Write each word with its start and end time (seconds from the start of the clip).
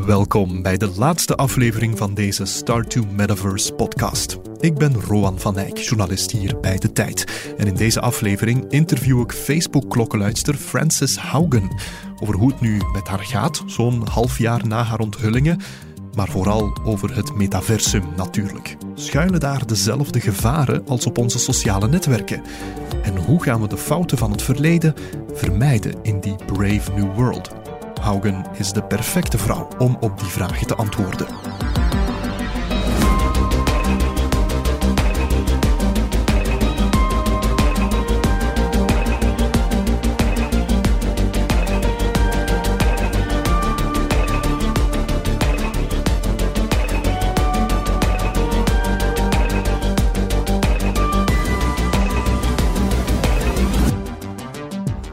Welkom 0.00 0.62
bij 0.62 0.76
de 0.76 0.92
laatste 0.96 1.36
aflevering 1.36 1.98
van 1.98 2.14
deze 2.14 2.44
Start 2.44 2.90
to 2.90 3.04
Metaverse 3.10 3.72
podcast. 3.72 4.38
Ik 4.58 4.74
ben 4.74 5.00
Roan 5.00 5.38
van 5.38 5.58
Eyck, 5.58 5.76
journalist 5.76 6.30
hier 6.30 6.60
bij 6.60 6.76
De 6.76 6.92
Tijd. 6.92 7.52
En 7.56 7.66
in 7.66 7.74
deze 7.74 8.00
aflevering 8.00 8.70
interview 8.70 9.20
ik 9.20 9.32
Facebook-klokkenluidster 9.32 10.54
Frances 10.54 11.16
Haugen 11.16 11.76
over 12.22 12.34
hoe 12.34 12.50
het 12.50 12.60
nu 12.60 12.80
met 12.92 13.08
haar 13.08 13.24
gaat, 13.24 13.62
zo'n 13.66 14.06
half 14.08 14.38
jaar 14.38 14.66
na 14.66 14.82
haar 14.82 14.98
onthullingen. 14.98 15.60
Maar 16.14 16.28
vooral 16.28 16.78
over 16.84 17.14
het 17.14 17.34
metaversum 17.34 18.04
natuurlijk. 18.16 18.76
Schuilen 18.94 19.40
daar 19.40 19.66
dezelfde 19.66 20.20
gevaren 20.20 20.86
als 20.86 21.06
op 21.06 21.18
onze 21.18 21.38
sociale 21.38 21.88
netwerken? 21.88 22.42
En 23.02 23.16
hoe 23.16 23.42
gaan 23.42 23.60
we 23.60 23.68
de 23.68 23.78
fouten 23.78 24.18
van 24.18 24.30
het 24.30 24.42
verleden 24.42 24.94
vermijden 25.32 25.94
in 26.02 26.20
die 26.20 26.36
brave 26.46 26.92
new 26.92 27.14
world? 27.14 27.61
Haugen 28.02 28.44
is 28.52 28.72
de 28.72 28.82
perfecte 28.82 29.38
vrouw 29.38 29.68
om 29.78 29.96
op 30.00 30.18
die 30.18 30.28
vragen 30.28 30.66
te 30.66 30.74
antwoorden. 30.74 31.26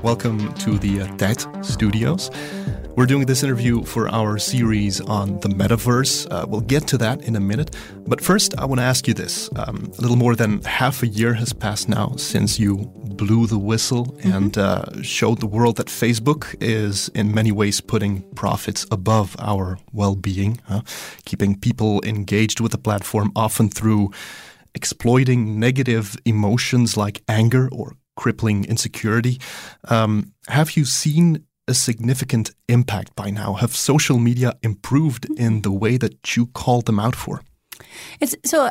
Welcome 0.02 0.54
to 0.54 0.78
the 0.78 0.88
uh, 0.88 1.62
Studios. 1.62 2.30
We're 3.00 3.06
doing 3.06 3.28
this 3.28 3.44
interview 3.44 3.86
for 3.86 4.10
our 4.10 4.38
series 4.38 5.00
on 5.00 5.40
the 5.40 5.48
metaverse. 5.48 6.28
Uh, 6.30 6.46
we'll 6.46 6.60
get 6.60 6.86
to 6.88 6.98
that 6.98 7.22
in 7.22 7.38
a 7.38 7.40
minute. 7.40 7.74
But 8.06 8.20
first, 8.20 8.60
I 8.60 8.66
want 8.66 8.82
to 8.82 8.84
ask 8.84 9.08
you 9.08 9.14
this. 9.14 9.50
Um, 9.56 9.90
a 9.98 10.02
little 10.02 10.18
more 10.18 10.36
than 10.36 10.62
half 10.64 11.02
a 11.02 11.08
year 11.08 11.34
has 11.36 11.54
passed 11.54 11.88
now 11.88 12.16
since 12.18 12.60
you 12.60 12.92
blew 13.16 13.48
the 13.48 13.58
whistle 13.58 14.08
mm-hmm. 14.08 14.32
and 14.34 14.58
uh, 14.58 15.02
showed 15.02 15.40
the 15.40 15.48
world 15.48 15.78
that 15.78 15.88
Facebook 15.88 16.54
is, 16.60 17.08
in 17.16 17.34
many 17.34 17.54
ways, 17.54 17.80
putting 17.80 18.22
profits 18.36 18.86
above 18.92 19.34
our 19.40 19.80
well 19.94 20.16
being, 20.16 20.60
huh? 20.68 20.82
keeping 21.24 21.58
people 21.58 22.02
engaged 22.04 22.60
with 22.60 22.74
the 22.74 22.78
platform, 22.78 23.32
often 23.34 23.70
through 23.70 24.12
exploiting 24.76 25.58
negative 25.58 26.18
emotions 26.26 26.98
like 26.98 27.24
anger 27.30 27.70
or 27.72 27.96
crippling 28.18 28.66
insecurity. 28.66 29.40
Um, 29.88 30.34
have 30.50 30.76
you 30.76 30.84
seen 30.84 31.46
a 31.70 31.74
significant 31.74 32.52
impact 32.68 33.16
by 33.16 33.30
now? 33.30 33.54
Have 33.54 33.76
social 33.76 34.18
media 34.18 34.54
improved 34.62 35.28
in 35.38 35.62
the 35.62 35.72
way 35.72 35.98
that 35.98 36.36
you 36.36 36.48
called 36.48 36.86
them 36.86 37.00
out 37.00 37.16
for? 37.16 37.42
It's 38.20 38.36
so 38.46 38.70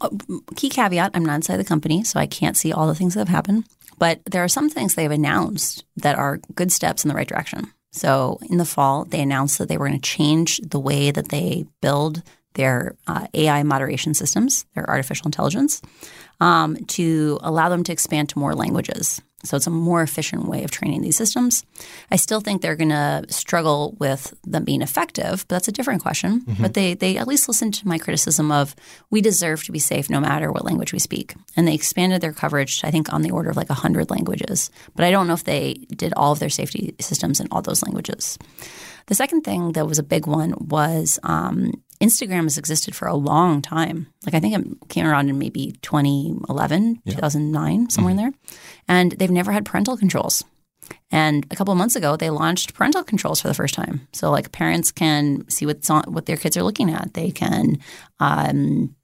uh, 0.00 0.08
key 0.54 0.68
caveat 0.68 1.10
I'm 1.14 1.24
not 1.24 1.36
inside 1.36 1.56
the 1.56 1.64
company, 1.64 2.04
so 2.04 2.20
I 2.20 2.26
can't 2.26 2.56
see 2.56 2.72
all 2.72 2.86
the 2.86 2.94
things 2.94 3.14
that 3.14 3.20
have 3.20 3.28
happened. 3.28 3.64
But 3.98 4.20
there 4.30 4.44
are 4.44 4.48
some 4.48 4.70
things 4.70 4.94
they've 4.94 5.10
announced 5.10 5.84
that 5.96 6.16
are 6.16 6.40
good 6.54 6.72
steps 6.72 7.04
in 7.04 7.08
the 7.08 7.14
right 7.14 7.28
direction. 7.28 7.72
So 7.92 8.38
in 8.50 8.58
the 8.58 8.64
fall, 8.64 9.04
they 9.04 9.20
announced 9.20 9.58
that 9.58 9.68
they 9.68 9.78
were 9.78 9.86
going 9.88 10.00
to 10.00 10.08
change 10.08 10.58
the 10.58 10.80
way 10.80 11.10
that 11.12 11.28
they 11.28 11.64
build 11.80 12.22
their 12.54 12.96
uh, 13.06 13.26
AI 13.34 13.62
moderation 13.62 14.14
systems, 14.14 14.66
their 14.74 14.88
artificial 14.88 15.26
intelligence, 15.26 15.80
um, 16.40 16.76
to 16.86 17.38
allow 17.42 17.68
them 17.68 17.84
to 17.84 17.92
expand 17.92 18.28
to 18.30 18.38
more 18.38 18.54
languages. 18.54 19.22
So 19.44 19.56
it's 19.56 19.66
a 19.66 19.70
more 19.70 20.02
efficient 20.02 20.46
way 20.46 20.64
of 20.64 20.70
training 20.70 21.02
these 21.02 21.16
systems. 21.16 21.64
I 22.10 22.16
still 22.16 22.40
think 22.40 22.62
they're 22.62 22.76
going 22.76 22.88
to 22.90 23.24
struggle 23.28 23.96
with 23.98 24.34
them 24.44 24.64
being 24.64 24.82
effective, 24.82 25.44
but 25.46 25.56
that's 25.56 25.68
a 25.68 25.72
different 25.72 26.02
question. 26.02 26.40
Mm-hmm. 26.40 26.62
But 26.62 26.74
they 26.74 26.94
they 26.94 27.16
at 27.16 27.28
least 27.28 27.48
listened 27.48 27.74
to 27.74 27.88
my 27.88 27.98
criticism 27.98 28.50
of 28.50 28.74
we 29.10 29.20
deserve 29.20 29.64
to 29.64 29.72
be 29.72 29.78
safe 29.78 30.10
no 30.10 30.20
matter 30.20 30.50
what 30.50 30.64
language 30.64 30.92
we 30.92 30.98
speak, 30.98 31.34
and 31.56 31.68
they 31.68 31.74
expanded 31.74 32.20
their 32.20 32.32
coverage. 32.32 32.82
I 32.84 32.90
think 32.90 33.12
on 33.12 33.22
the 33.22 33.30
order 33.30 33.50
of 33.50 33.56
like 33.56 33.68
hundred 33.68 34.10
languages, 34.10 34.70
but 34.94 35.04
I 35.04 35.10
don't 35.10 35.26
know 35.26 35.34
if 35.34 35.44
they 35.44 35.74
did 35.96 36.14
all 36.16 36.32
of 36.32 36.38
their 36.38 36.48
safety 36.48 36.94
systems 37.00 37.40
in 37.40 37.48
all 37.50 37.62
those 37.62 37.82
languages. 37.82 38.38
The 39.06 39.14
second 39.14 39.42
thing 39.42 39.72
that 39.72 39.86
was 39.86 39.98
a 39.98 40.02
big 40.02 40.26
one 40.26 40.54
was 40.58 41.18
um, 41.22 41.72
Instagram 42.04 42.42
has 42.42 42.58
existed 42.58 42.94
for 42.94 43.08
a 43.08 43.14
long 43.14 43.62
time. 43.62 44.06
Like 44.26 44.34
I 44.34 44.40
think 44.40 44.54
it 44.54 44.88
came 44.88 45.06
around 45.06 45.30
in 45.30 45.38
maybe 45.38 45.74
2011, 45.82 47.02
yeah. 47.04 47.14
2009, 47.14 47.90
somewhere 47.90 48.12
mm-hmm. 48.12 48.18
in 48.18 48.24
there. 48.24 48.32
And 48.86 49.12
they've 49.12 49.30
never 49.30 49.52
had 49.52 49.64
parental 49.64 49.96
controls. 49.96 50.44
And 51.10 51.46
a 51.50 51.56
couple 51.56 51.72
of 51.72 51.78
months 51.78 51.96
ago, 51.96 52.16
they 52.16 52.28
launched 52.28 52.74
parental 52.74 53.02
controls 53.02 53.40
for 53.40 53.48
the 53.48 53.54
first 53.54 53.74
time. 53.74 54.06
So 54.12 54.30
like 54.30 54.52
parents 54.52 54.92
can 54.92 55.48
see 55.48 55.64
what's 55.64 55.88
on, 55.88 56.04
what 56.12 56.26
their 56.26 56.36
kids 56.36 56.56
are 56.56 56.62
looking 56.62 56.90
at. 56.90 57.14
They 57.14 57.30
can 57.30 57.78
um, 58.20 58.94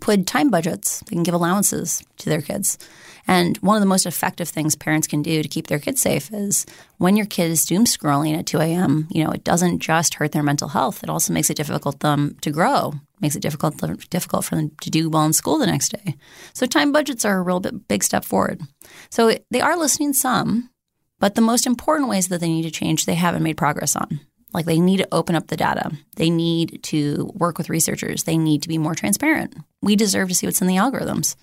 put 0.00 0.26
time 0.26 0.50
budgets. 0.50 1.00
They 1.00 1.14
can 1.14 1.22
give 1.22 1.34
allowances 1.34 2.02
to 2.18 2.28
their 2.28 2.42
kids. 2.42 2.78
And 3.26 3.58
one 3.58 3.76
of 3.76 3.82
the 3.82 3.86
most 3.86 4.06
effective 4.06 4.48
things 4.48 4.74
parents 4.74 5.06
can 5.06 5.20
do 5.20 5.42
to 5.42 5.48
keep 5.48 5.66
their 5.66 5.78
kids 5.78 6.00
safe 6.00 6.32
is 6.32 6.64
when 6.96 7.16
your 7.16 7.26
kid 7.26 7.50
is 7.50 7.66
doom 7.66 7.84
scrolling 7.84 8.36
at 8.36 8.46
2 8.46 8.58
a.m., 8.58 9.06
you 9.10 9.22
know, 9.22 9.30
it 9.30 9.44
doesn't 9.44 9.80
just 9.80 10.14
hurt 10.14 10.32
their 10.32 10.42
mental 10.42 10.68
health. 10.68 11.02
It 11.02 11.10
also 11.10 11.34
makes 11.34 11.50
it 11.50 11.56
difficult 11.56 12.00
them 12.00 12.36
to 12.40 12.50
grow, 12.50 12.94
makes 13.20 13.36
it 13.36 13.42
difficult 13.42 13.82
difficult 14.08 14.46
for 14.46 14.56
them 14.56 14.70
to 14.80 14.90
do 14.90 15.10
well 15.10 15.26
in 15.26 15.34
school 15.34 15.58
the 15.58 15.66
next 15.66 15.90
day. 15.90 16.16
So 16.54 16.66
time 16.66 16.90
budgets 16.90 17.26
are 17.26 17.38
a 17.38 17.42
real 17.42 17.60
big 17.60 18.02
step 18.02 18.24
forward. 18.24 18.62
So 19.10 19.36
they 19.50 19.60
are 19.60 19.76
listening 19.76 20.14
some, 20.14 20.70
but 21.18 21.34
the 21.34 21.42
most 21.42 21.66
important 21.66 22.08
ways 22.08 22.28
that 22.28 22.40
they 22.40 22.48
need 22.48 22.62
to 22.62 22.70
change, 22.70 23.04
they 23.04 23.14
haven't 23.14 23.42
made 23.42 23.58
progress 23.58 23.94
on. 23.94 24.20
Like 24.52 24.66
they 24.66 24.80
need 24.80 24.98
to 24.98 25.08
open 25.12 25.34
up 25.34 25.48
the 25.48 25.56
data. 25.56 25.90
They 26.16 26.30
need 26.30 26.80
to 26.84 27.30
work 27.34 27.58
with 27.58 27.68
researchers. 27.68 28.24
They 28.24 28.38
need 28.38 28.62
to 28.62 28.68
be 28.68 28.78
more 28.78 28.94
transparent. 28.94 29.54
We 29.82 29.94
deserve 29.94 30.28
to 30.28 30.34
see 30.34 30.46
what's 30.46 30.62
in 30.62 30.68
the 30.68 30.76
algorithms 30.76 31.36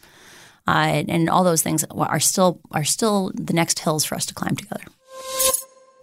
uh, 0.67 1.03
and 1.07 1.29
all 1.29 1.43
those 1.43 1.61
things 1.61 1.83
are 1.91 2.19
still 2.19 2.59
are 2.71 2.83
still 2.83 3.31
the 3.35 3.53
next 3.53 3.79
hills 3.79 4.03
for 4.03 4.15
us 4.15 4.25
to 4.25 4.33
climb 4.33 4.55
together. 4.55 4.83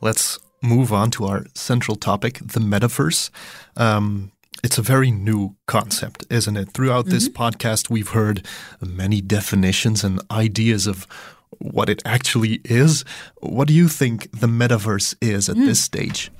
Let's 0.00 0.38
move 0.62 0.92
on 0.92 1.10
to 1.12 1.24
our 1.26 1.46
central 1.54 1.96
topic, 1.96 2.38
the 2.38 2.60
metaverse. 2.60 3.30
Um, 3.76 4.30
it's 4.62 4.78
a 4.78 4.82
very 4.82 5.10
new 5.10 5.56
concept, 5.66 6.24
isn't 6.30 6.56
it? 6.56 6.70
Throughout 6.72 7.06
mm-hmm. 7.06 7.14
this 7.14 7.28
podcast, 7.28 7.90
we've 7.90 8.10
heard 8.10 8.46
many 8.80 9.20
definitions 9.20 10.04
and 10.04 10.20
ideas 10.30 10.86
of 10.86 11.06
what 11.58 11.88
it 11.88 12.00
actually 12.04 12.60
is. 12.64 13.04
What 13.40 13.66
do 13.66 13.74
you 13.74 13.88
think 13.88 14.30
the 14.30 14.46
metaverse 14.46 15.16
is 15.20 15.48
at 15.48 15.56
mm. 15.56 15.66
this 15.66 15.82
stage? 15.82 16.30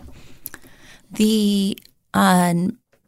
The 1.13 1.79
uh, 2.15 2.55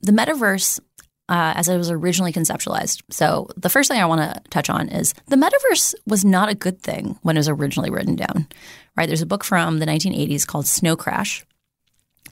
the 0.03 0.13
metaverse 0.13 0.81
uh, 1.29 1.55
as 1.57 1.69
it 1.69 1.77
was 1.77 1.91
originally 1.91 2.33
conceptualized. 2.33 3.03
So, 3.11 3.49
the 3.57 3.71
first 3.71 3.91
thing 3.91 4.01
I 4.01 4.05
want 4.05 4.21
to 4.21 4.41
touch 4.51 4.69
on 4.69 4.89
is 4.89 5.15
the 5.29 5.37
metaverse 5.37 5.95
was 6.07 6.25
not 6.25 6.51
a 6.51 6.55
good 6.55 6.83
thing 6.83 7.19
when 7.23 7.37
it 7.37 7.41
was 7.41 7.49
originally 7.49 7.91
written 7.91 8.17
down. 8.17 8.47
Right? 8.97 9.07
There's 9.07 9.23
a 9.23 9.27
book 9.27 9.43
from 9.43 9.79
the 9.79 9.87
1980s 9.87 10.47
called 10.47 10.67
Snow 10.67 10.97
Crash, 10.97 11.45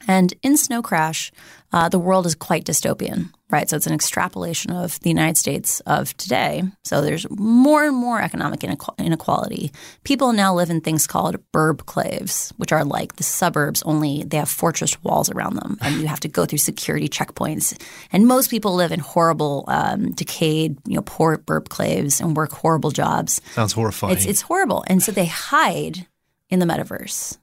and 0.09 0.35
in 0.43 0.57
Snow 0.57 0.83
Crash, 0.83 1.33
uh, 1.73 1.89
the 1.89 1.99
world 1.99 2.27
is 2.27 2.35
quite 2.35 2.65
dystopian, 2.65 3.33
right? 3.51 3.69
So 3.69 3.77
it's 3.77 3.87
an 3.87 3.95
extrapolation 3.95 4.71
of 4.71 5.01
the 5.01 5.09
United 5.09 5.39
States 5.39 5.81
of 5.81 6.15
today. 6.19 6.65
So 6.85 7.01
there's 7.01 7.27
more 7.31 7.85
and 7.85 7.97
more 7.97 8.21
economic 8.21 8.63
inequality. 8.63 9.73
People 10.05 10.33
now 10.33 10.55
live 10.55 10.69
in 10.69 10.83
things 10.83 11.07
called 11.07 11.37
burbclaves, 11.53 12.53
which 12.59 12.73
are 12.73 12.85
like 12.85 13.17
the 13.17 13.23
suburbs, 13.23 13.83
only 13.85 14.23
they 14.25 14.37
have 14.37 14.51
fortress 14.51 15.03
walls 15.03 15.31
around 15.31 15.57
them, 15.57 15.79
and 15.81 15.97
you 15.97 16.07
have 16.07 16.21
to 16.21 16.29
go 16.29 16.45
through 16.45 16.59
security 16.59 17.09
checkpoints. 17.09 17.81
And 18.13 18.27
most 18.27 18.51
people 18.51 18.75
live 18.75 18.93
in 18.93 19.01
horrible, 19.01 19.65
um, 19.69 20.13
decayed, 20.13 20.77
you 20.87 20.97
know, 20.97 21.03
poor 21.03 21.39
burbclaves 21.39 22.21
and 22.21 22.37
work 22.37 22.53
horrible 22.53 22.91
jobs. 22.91 23.41
Sounds 23.53 23.73
horrifying. 23.73 24.15
It's, 24.15 24.27
it's 24.27 24.43
horrible, 24.43 24.85
and 24.89 25.03
so 25.03 25.11
they 25.11 25.27
hide 25.27 26.07
in 26.51 26.59
the 26.59 26.67
metaverse. 26.67 27.39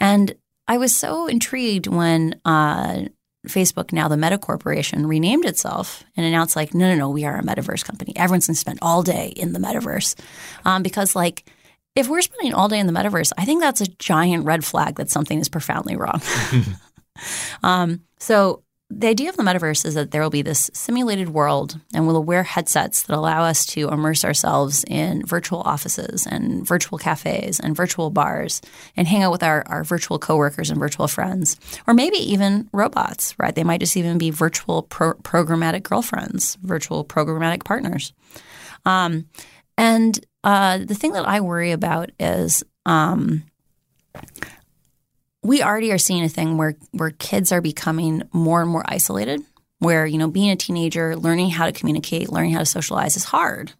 And 0.00 0.34
I 0.70 0.78
was 0.78 0.94
so 0.94 1.26
intrigued 1.26 1.88
when 1.88 2.40
uh, 2.44 3.06
Facebook, 3.48 3.92
now 3.92 4.06
the 4.06 4.16
Meta 4.16 4.38
Corporation, 4.38 5.04
renamed 5.04 5.44
itself 5.44 6.04
and 6.16 6.24
announced, 6.24 6.54
like, 6.54 6.74
no, 6.74 6.88
no, 6.88 6.94
no, 6.94 7.10
we 7.10 7.24
are 7.24 7.36
a 7.36 7.42
metaverse 7.42 7.84
company. 7.84 8.12
Everyone's 8.14 8.46
going 8.46 8.54
to 8.54 8.60
spend 8.60 8.78
all 8.80 9.02
day 9.02 9.32
in 9.34 9.52
the 9.52 9.58
metaverse. 9.58 10.14
Um, 10.64 10.84
because, 10.84 11.16
like, 11.16 11.44
if 11.96 12.06
we're 12.08 12.20
spending 12.20 12.54
all 12.54 12.68
day 12.68 12.78
in 12.78 12.86
the 12.86 12.92
metaverse, 12.92 13.32
I 13.36 13.46
think 13.46 13.60
that's 13.60 13.80
a 13.80 13.88
giant 13.98 14.44
red 14.44 14.64
flag 14.64 14.94
that 14.98 15.10
something 15.10 15.40
is 15.40 15.48
profoundly 15.48 15.96
wrong. 15.96 16.22
um, 17.64 18.02
so 18.20 18.62
the 18.90 19.06
idea 19.06 19.28
of 19.28 19.36
the 19.36 19.42
metaverse 19.44 19.84
is 19.84 19.94
that 19.94 20.10
there 20.10 20.20
will 20.20 20.30
be 20.30 20.42
this 20.42 20.68
simulated 20.74 21.28
world 21.28 21.78
and 21.94 22.06
we'll 22.06 22.22
wear 22.24 22.42
headsets 22.42 23.02
that 23.02 23.16
allow 23.16 23.42
us 23.44 23.64
to 23.66 23.88
immerse 23.88 24.24
ourselves 24.24 24.84
in 24.88 25.24
virtual 25.24 25.60
offices 25.60 26.26
and 26.26 26.66
virtual 26.66 26.98
cafes 26.98 27.60
and 27.60 27.76
virtual 27.76 28.10
bars 28.10 28.60
and 28.96 29.06
hang 29.06 29.22
out 29.22 29.30
with 29.30 29.44
our, 29.44 29.62
our 29.66 29.84
virtual 29.84 30.18
coworkers 30.18 30.70
and 30.70 30.80
virtual 30.80 31.06
friends. 31.06 31.56
Or 31.86 31.94
maybe 31.94 32.18
even 32.18 32.68
robots 32.72 33.34
right? 33.38 33.54
They 33.54 33.64
might 33.64 33.80
just 33.80 33.96
even 33.96 34.18
be 34.18 34.30
virtual 34.30 34.82
pro- 34.82 35.14
programmatic 35.14 35.84
girlfriends 35.84 36.56
virtual 36.62 37.04
programmatic 37.04 37.64
partners. 37.64 38.12
Um, 38.84 39.28
and 39.78 40.18
uh, 40.42 40.78
the 40.78 40.94
thing 40.94 41.12
that 41.12 41.28
i 41.28 41.40
worry 41.40 41.70
about 41.70 42.10
is 42.18 42.64
um, 42.86 43.44
we 45.42 45.62
already 45.62 45.92
are 45.92 45.98
seeing 45.98 46.24
a 46.24 46.28
thing 46.28 46.56
where 46.56 46.76
where 46.92 47.10
kids 47.10 47.52
are 47.52 47.60
becoming 47.60 48.22
more 48.32 48.62
and 48.62 48.70
more 48.70 48.84
isolated. 48.86 49.42
Where 49.78 50.04
you 50.04 50.18
know 50.18 50.28
being 50.28 50.50
a 50.50 50.56
teenager, 50.56 51.16
learning 51.16 51.50
how 51.50 51.66
to 51.66 51.72
communicate, 51.72 52.30
learning 52.30 52.52
how 52.52 52.58
to 52.58 52.66
socialize 52.66 53.16
is 53.16 53.24
hard. 53.24 53.72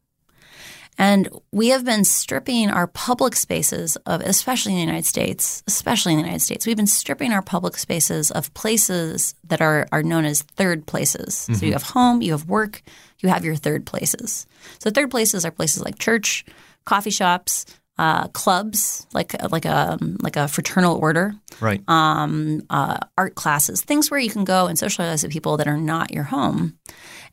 And 1.01 1.31
we 1.51 1.69
have 1.69 1.85
been 1.85 2.05
stripping 2.05 2.69
our 2.69 2.87
public 2.87 3.35
spaces 3.35 3.97
of, 4.05 4.21
especially 4.21 4.73
in 4.73 4.77
the 4.77 4.85
United 4.85 5.07
States, 5.07 5.62
especially 5.67 6.12
in 6.12 6.19
the 6.19 6.25
United 6.25 6.43
States, 6.43 6.67
we've 6.67 6.77
been 6.77 6.87
stripping 6.87 7.33
our 7.33 7.41
public 7.41 7.79
spaces 7.79 8.31
of 8.31 8.53
places 8.53 9.35
that 9.45 9.63
are, 9.63 9.87
are 9.93 10.03
known 10.03 10.27
as 10.27 10.43
third 10.43 10.87
places. 10.87 11.47
Mm-hmm. 11.47 11.55
So 11.55 11.65
you 11.65 11.73
have 11.73 11.85
home, 11.85 12.21
you 12.21 12.33
have 12.33 12.51
work, 12.51 12.83
you 13.21 13.31
have 13.31 13.47
your 13.47 13.56
third 13.56 13.87
places. 13.87 14.47
So 14.79 14.91
third 14.91 15.11
places 15.11 15.47
are 15.47 15.51
places 15.51 15.83
like 15.83 15.99
church, 15.99 16.45
coffee 16.85 17.11
shops, 17.11 17.65
uh, 18.00 18.29
clubs, 18.29 19.06
like 19.12 19.35
like 19.52 19.67
a 19.67 19.99
like 20.23 20.37
a 20.37 20.49
fraternal 20.49 20.97
order, 20.97 21.35
right? 21.61 21.87
Um, 21.87 22.62
uh, 22.70 22.97
art 23.19 23.35
classes, 23.35 23.82
things 23.82 24.11
where 24.11 24.19
you 24.19 24.31
can 24.31 24.44
go 24.44 24.69
and 24.69 24.79
socialize 24.79 25.23
with 25.23 25.32
people 25.32 25.58
that 25.58 25.69
are 25.69 25.76
not 25.76 26.11
your 26.11 26.25
home. 26.25 26.79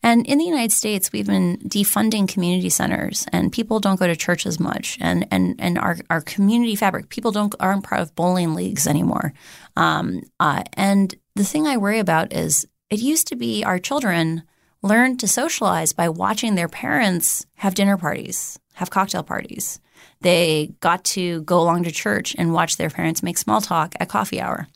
And 0.03 0.27
in 0.27 0.37
the 0.37 0.43
United 0.43 0.73
States, 0.73 1.09
we've 1.13 1.25
been 1.25 1.57
defunding 1.59 2.27
community 2.27 2.67
centers, 2.69 3.25
and 3.31 3.49
people 3.49 3.79
don't 3.79 3.97
go 3.97 4.07
to 4.07 4.15
church 4.17 4.45
as 4.45 4.59
much. 4.59 4.97
And 4.99 5.25
and 5.31 5.55
and 5.57 5.77
our, 5.77 5.99
our 6.09 6.19
community 6.19 6.75
fabric, 6.75 7.07
people 7.07 7.31
don't 7.31 7.55
aren't 7.61 7.85
part 7.85 8.01
of 8.01 8.13
bowling 8.13 8.53
leagues 8.53 8.87
anymore. 8.87 9.31
Um, 9.77 10.23
uh, 10.37 10.63
and 10.73 11.15
the 11.37 11.45
thing 11.45 11.65
I 11.65 11.77
worry 11.77 11.99
about 11.99 12.33
is 12.33 12.67
it 12.89 12.99
used 12.99 13.27
to 13.27 13.37
be 13.37 13.63
our 13.63 13.79
children 13.79 14.43
learned 14.81 15.21
to 15.21 15.29
socialize 15.29 15.93
by 15.93 16.09
watching 16.09 16.55
their 16.55 16.67
parents 16.67 17.45
have 17.55 17.73
dinner 17.73 17.95
parties, 17.95 18.59
have 18.73 18.89
cocktail 18.89 19.23
parties. 19.23 19.79
They 20.21 20.73
got 20.79 21.03
to 21.05 21.41
go 21.41 21.59
along 21.59 21.83
to 21.83 21.91
church 21.91 22.35
and 22.37 22.53
watch 22.53 22.77
their 22.77 22.89
parents 22.89 23.23
make 23.23 23.37
small 23.37 23.61
talk 23.61 23.95
at 23.99 24.09
coffee 24.09 24.41
hour. 24.41 24.67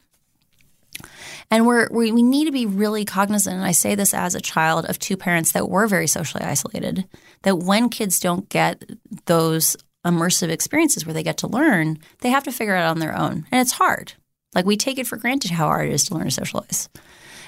And 1.49 1.65
we're, 1.65 1.89
we, 1.91 2.11
we 2.11 2.23
need 2.23 2.45
to 2.45 2.51
be 2.51 2.65
really 2.65 3.03
cognizant, 3.03 3.57
and 3.57 3.65
I 3.65 3.71
say 3.71 3.95
this 3.95 4.13
as 4.13 4.35
a 4.35 4.41
child 4.41 4.85
of 4.85 4.97
two 4.99 5.17
parents 5.17 5.51
that 5.51 5.69
were 5.69 5.88
very 5.88 6.07
socially 6.07 6.45
isolated, 6.45 7.05
that 7.41 7.57
when 7.57 7.89
kids 7.89 8.21
don't 8.21 8.47
get 8.47 8.83
those 9.25 9.75
immersive 10.05 10.49
experiences 10.49 11.05
where 11.05 11.13
they 11.13 11.23
get 11.23 11.38
to 11.38 11.47
learn, 11.47 11.97
they 12.21 12.29
have 12.29 12.45
to 12.45 12.51
figure 12.51 12.75
it 12.75 12.79
out 12.79 12.91
on 12.91 12.99
their 12.99 13.17
own. 13.17 13.45
And 13.51 13.61
it's 13.61 13.73
hard. 13.73 14.13
Like 14.55 14.65
we 14.65 14.77
take 14.77 14.97
it 14.97 15.07
for 15.07 15.17
granted 15.17 15.51
how 15.51 15.67
hard 15.67 15.89
it 15.89 15.94
is 15.94 16.05
to 16.05 16.13
learn 16.13 16.25
to 16.25 16.31
socialize. 16.31 16.89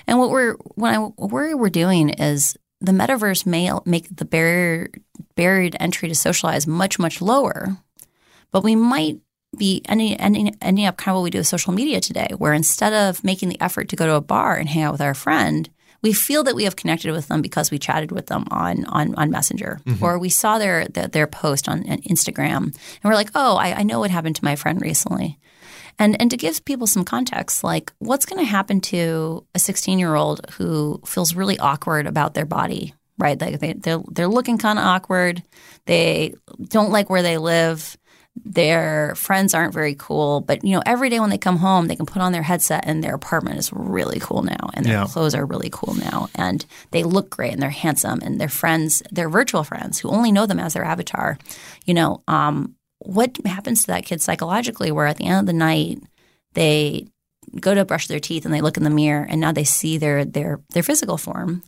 And 0.05 0.19
what 0.19 0.29
we're 0.29 0.55
what 0.75 0.93
I 0.93 0.99
worry 1.17 1.55
we're 1.55 1.69
doing 1.69 2.09
is 2.09 2.57
the 2.83 2.91
metaverse 2.91 3.45
may 3.45 3.71
make 3.85 4.13
the 4.15 4.25
barrier 4.25 4.89
barrier 5.35 5.71
entry 5.79 6.09
to 6.09 6.15
socialize 6.15 6.67
much 6.67 6.99
much 6.99 7.21
lower, 7.21 7.77
but 8.51 8.63
we 8.63 8.75
might 8.75 9.19
be 9.57 9.81
ending, 9.85 10.15
ending, 10.15 10.55
ending 10.61 10.85
up 10.85 10.97
kind 10.97 11.13
of 11.13 11.19
what 11.19 11.23
we 11.23 11.29
do 11.29 11.37
with 11.37 11.47
social 11.47 11.73
media 11.73 12.01
today, 12.01 12.27
where 12.37 12.53
instead 12.53 12.91
of 12.91 13.23
making 13.23 13.49
the 13.49 13.61
effort 13.61 13.89
to 13.89 13.95
go 13.95 14.05
to 14.05 14.15
a 14.15 14.21
bar 14.21 14.55
and 14.55 14.67
hang 14.67 14.83
out 14.83 14.91
with 14.91 15.01
our 15.01 15.13
friend, 15.13 15.69
we 16.01 16.11
feel 16.11 16.43
that 16.43 16.55
we 16.55 16.65
have 16.65 16.75
connected 16.75 17.11
with 17.11 17.27
them 17.27 17.41
because 17.41 17.71
we 17.71 17.79
chatted 17.79 18.11
with 18.11 18.27
them 18.27 18.45
on 18.51 18.85
on, 18.85 19.15
on 19.15 19.29
Messenger 19.29 19.79
mm-hmm. 19.85 20.03
or 20.03 20.19
we 20.19 20.29
saw 20.29 20.57
their, 20.57 20.87
their, 20.87 21.07
their 21.07 21.27
post 21.27 21.69
on, 21.69 21.89
on 21.89 21.99
Instagram 22.01 22.57
and 22.57 23.03
we're 23.03 23.13
like, 23.13 23.31
oh, 23.35 23.55
I, 23.55 23.79
I 23.79 23.83
know 23.83 23.99
what 23.99 24.11
happened 24.11 24.35
to 24.35 24.43
my 24.43 24.55
friend 24.55 24.81
recently. 24.81 25.39
And 25.99 26.19
and 26.19 26.31
to 26.31 26.37
give 26.37 26.63
people 26.65 26.87
some 26.87 27.05
context, 27.05 27.63
like 27.63 27.91
what's 27.99 28.25
going 28.25 28.43
to 28.43 28.49
happen 28.49 28.81
to 28.81 29.45
a 29.53 29.59
16 29.59 29.99
year 29.99 30.15
old 30.15 30.49
who 30.51 31.01
feels 31.05 31.35
really 31.35 31.59
awkward 31.59 32.07
about 32.07 32.33
their 32.33 32.45
body, 32.45 32.93
right? 33.17 33.39
Like 33.39 33.59
they 33.59 33.73
they're, 33.73 34.01
they're 34.11 34.27
looking 34.27 34.57
kind 34.57 34.79
of 34.79 34.85
awkward. 34.85 35.43
They 35.85 36.33
don't 36.69 36.91
like 36.91 37.09
where 37.09 37.21
they 37.21 37.37
live. 37.37 37.97
Their 38.45 39.13
friends 39.13 39.53
aren't 39.53 39.75
very 39.75 39.93
cool, 39.93 40.41
but 40.41 40.65
you 40.65 40.71
know, 40.71 40.81
every 40.87 41.09
day 41.11 41.19
when 41.19 41.29
they 41.29 41.37
come 41.37 41.57
home, 41.57 41.85
they 41.85 41.95
can 41.95 42.07
put 42.07 42.21
on 42.21 42.31
their 42.31 42.41
headset 42.41 42.83
and 42.87 43.03
their 43.03 43.13
apartment 43.13 43.59
is 43.59 43.71
really 43.71 44.19
cool 44.19 44.41
now, 44.41 44.71
and 44.73 44.83
their 44.83 45.01
yeah. 45.01 45.05
clothes 45.05 45.35
are 45.35 45.45
really 45.45 45.69
cool 45.71 45.93
now, 45.93 46.29
and 46.33 46.65
they 46.89 47.03
look 47.03 47.29
great 47.29 47.53
and 47.53 47.61
they're 47.61 47.69
handsome, 47.69 48.21
and 48.23 48.41
their 48.41 48.49
friends, 48.49 49.03
their 49.11 49.29
virtual 49.29 49.63
friends 49.63 49.99
who 49.99 50.09
only 50.09 50.31
know 50.31 50.47
them 50.47 50.59
as 50.59 50.73
their 50.73 50.83
avatar, 50.83 51.37
you 51.85 51.93
know, 51.93 52.23
um, 52.27 52.73
what 53.05 53.37
happens 53.45 53.81
to 53.81 53.87
that 53.87 54.05
kid 54.05 54.21
psychologically 54.21 54.91
where 54.91 55.07
at 55.07 55.17
the 55.17 55.25
end 55.25 55.41
of 55.41 55.45
the 55.45 55.53
night 55.53 55.99
they 56.53 57.07
go 57.59 57.73
to 57.73 57.85
brush 57.85 58.07
their 58.07 58.19
teeth 58.19 58.45
and 58.45 58.53
they 58.53 58.61
look 58.61 58.77
in 58.77 58.83
the 58.83 58.89
mirror 58.89 59.25
and 59.29 59.41
now 59.41 59.51
they 59.51 59.63
see 59.63 59.97
their 59.97 60.25
their 60.25 60.59
their 60.73 60.83
physical 60.83 61.17
form? 61.17 61.63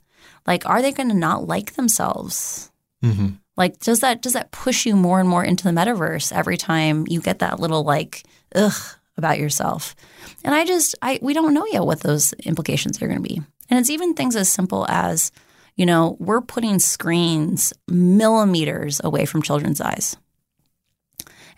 Like 0.48 0.66
are 0.66 0.82
they 0.82 0.92
going 0.92 1.10
to 1.10 1.16
not 1.16 1.48
like 1.48 1.74
themselves? 1.74 2.72
Mm-hmm. 3.04 3.36
like 3.56 3.78
does 3.80 4.00
that 4.00 4.22
does 4.22 4.34
that 4.34 4.52
push 4.52 4.86
you 4.86 4.96
more 4.96 5.20
and 5.20 5.30
more 5.30 5.44
into 5.44 5.66
the 5.66 5.70
metaverse 5.72 6.32
every 6.32 6.58
time 6.58 7.06
you 7.08 7.22
get 7.22 7.40
that 7.40 7.60
little 7.60 7.84
like 7.84 8.24
ugh 8.56 8.98
about 9.18 9.38
yourself? 9.38 9.96
And 10.44 10.56
i 10.56 10.66
just 10.66 10.96
i 11.02 11.20
we 11.22 11.34
don't 11.34 11.54
know 11.54 11.66
yet 11.68 11.86
what 11.86 12.00
those 12.00 12.34
implications 12.46 13.02
are 13.02 13.08
going 13.08 13.22
to 13.22 13.30
be. 13.30 13.42
And 13.70 13.80
it's 13.80 13.90
even 13.90 14.14
things 14.14 14.36
as 14.36 14.50
simple 14.50 14.86
as 14.90 15.32
you 15.76 15.86
know 15.86 16.16
we're 16.20 16.42
putting 16.42 16.80
screens 16.80 17.74
millimeters 17.88 19.02
away 19.04 19.26
from 19.26 19.42
children's 19.42 19.82
eyes 19.82 20.18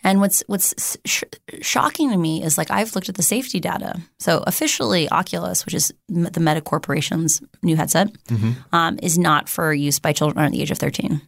and 0.04 0.20
what's 0.20 0.42
what's 0.46 0.96
sh- 1.04 1.24
shocking 1.60 2.10
to 2.10 2.16
me 2.16 2.42
is 2.42 2.56
like 2.56 2.70
I've 2.70 2.94
looked 2.94 3.08
at 3.08 3.16
the 3.16 3.22
safety 3.22 3.60
data. 3.60 4.00
So 4.18 4.42
officially, 4.46 5.08
Oculus, 5.10 5.64
which 5.64 5.74
is 5.74 5.92
the 6.08 6.40
Meta 6.40 6.60
Corporation's 6.60 7.42
new 7.62 7.76
headset, 7.76 8.12
mm-hmm. 8.28 8.52
um, 8.72 8.98
is 9.02 9.18
not 9.18 9.48
for 9.48 9.72
use 9.72 9.98
by 9.98 10.12
children 10.12 10.38
under 10.38 10.56
the 10.56 10.62
age 10.62 10.70
of 10.70 10.78
thirteen. 10.78 11.20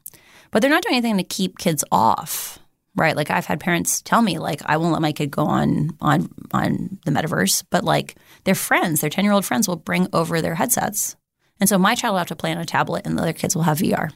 But 0.50 0.62
they're 0.62 0.70
not 0.70 0.82
doing 0.82 0.96
anything 0.96 1.16
to 1.18 1.24
keep 1.24 1.58
kids 1.58 1.84
off, 1.92 2.58
right? 2.96 3.16
Like 3.16 3.30
I've 3.30 3.46
had 3.46 3.60
parents 3.60 4.02
tell 4.02 4.22
me, 4.22 4.38
like 4.38 4.62
I 4.66 4.76
won't 4.76 4.92
let 4.92 5.02
my 5.02 5.12
kid 5.12 5.30
go 5.30 5.44
on 5.44 5.90
on 6.00 6.30
on 6.52 6.98
the 7.04 7.10
metaverse, 7.10 7.64
but 7.70 7.84
like 7.84 8.16
their 8.44 8.54
friends, 8.54 9.00
their 9.00 9.10
ten 9.10 9.24
year 9.24 9.34
old 9.34 9.44
friends, 9.44 9.66
will 9.66 9.76
bring 9.76 10.06
over 10.12 10.40
their 10.40 10.54
headsets, 10.54 11.16
and 11.58 11.68
so 11.68 11.76
my 11.76 11.94
child 11.94 12.14
will 12.14 12.18
have 12.18 12.28
to 12.28 12.36
play 12.36 12.52
on 12.52 12.58
a 12.58 12.64
tablet, 12.64 13.04
and 13.04 13.18
the 13.18 13.22
other 13.22 13.32
kids 13.32 13.56
will 13.56 13.64
have 13.64 13.78
VR. 13.78 14.10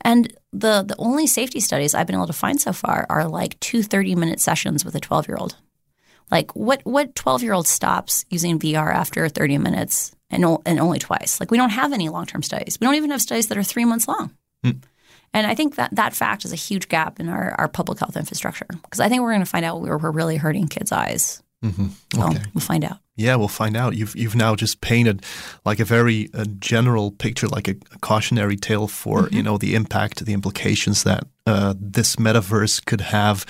And 0.00 0.32
the 0.52 0.84
the 0.86 0.96
only 0.98 1.26
safety 1.26 1.60
studies 1.60 1.94
I've 1.94 2.06
been 2.06 2.16
able 2.16 2.26
to 2.26 2.32
find 2.32 2.60
so 2.60 2.72
far 2.72 3.06
are 3.08 3.28
like 3.28 3.58
two 3.60 3.82
30 3.82 4.14
minute 4.14 4.40
sessions 4.40 4.84
with 4.84 4.94
a 4.94 5.00
12 5.00 5.28
year 5.28 5.36
old. 5.36 5.56
Like 6.30 6.54
what 6.56 6.80
what 6.84 7.14
12 7.14 7.42
year 7.42 7.52
old 7.52 7.68
stops 7.68 8.24
using 8.30 8.58
VR 8.58 8.92
after 8.92 9.28
30 9.28 9.58
minutes 9.58 10.14
and, 10.30 10.44
and 10.66 10.80
only 10.80 10.98
twice? 10.98 11.40
Like 11.40 11.50
we 11.50 11.58
don't 11.58 11.70
have 11.70 11.92
any 11.92 12.08
long 12.08 12.26
term 12.26 12.42
studies. 12.42 12.78
We 12.80 12.86
don't 12.86 12.94
even 12.94 13.10
have 13.10 13.20
studies 13.20 13.48
that 13.48 13.58
are 13.58 13.62
three 13.62 13.84
months 13.84 14.08
long. 14.08 14.34
Mm. 14.64 14.82
And 15.34 15.46
I 15.46 15.54
think 15.54 15.76
that 15.76 15.94
that 15.94 16.14
fact 16.14 16.44
is 16.44 16.52
a 16.52 16.56
huge 16.56 16.88
gap 16.88 17.18
in 17.18 17.28
our, 17.28 17.54
our 17.58 17.68
public 17.68 17.98
health 17.98 18.16
infrastructure 18.16 18.66
because 18.68 19.00
I 19.00 19.08
think 19.08 19.22
we're 19.22 19.30
going 19.30 19.40
to 19.40 19.46
find 19.46 19.64
out 19.64 19.80
where 19.80 19.96
we're 19.96 20.10
really 20.10 20.36
hurting 20.36 20.68
kids' 20.68 20.92
eyes. 20.92 21.42
Mm-hmm. 21.64 22.20
Okay. 22.20 22.34
So 22.34 22.40
we'll 22.54 22.60
find 22.60 22.84
out. 22.84 22.98
Yeah, 23.14 23.36
we'll 23.36 23.48
find 23.48 23.76
out. 23.76 23.94
You've 23.94 24.16
you've 24.16 24.34
now 24.34 24.56
just 24.56 24.80
painted 24.80 25.24
like 25.64 25.80
a 25.80 25.84
very 25.84 26.30
uh, 26.32 26.44
general 26.58 27.10
picture, 27.10 27.46
like 27.46 27.68
a, 27.68 27.74
a 27.92 27.98
cautionary 28.00 28.56
tale 28.56 28.88
for 28.88 29.22
mm-hmm. 29.22 29.36
you 29.36 29.42
know 29.42 29.58
the 29.58 29.74
impact, 29.74 30.24
the 30.24 30.32
implications 30.32 31.02
that 31.04 31.24
uh, 31.46 31.74
this 31.76 32.16
metaverse 32.16 32.84
could 32.84 33.00
have, 33.00 33.44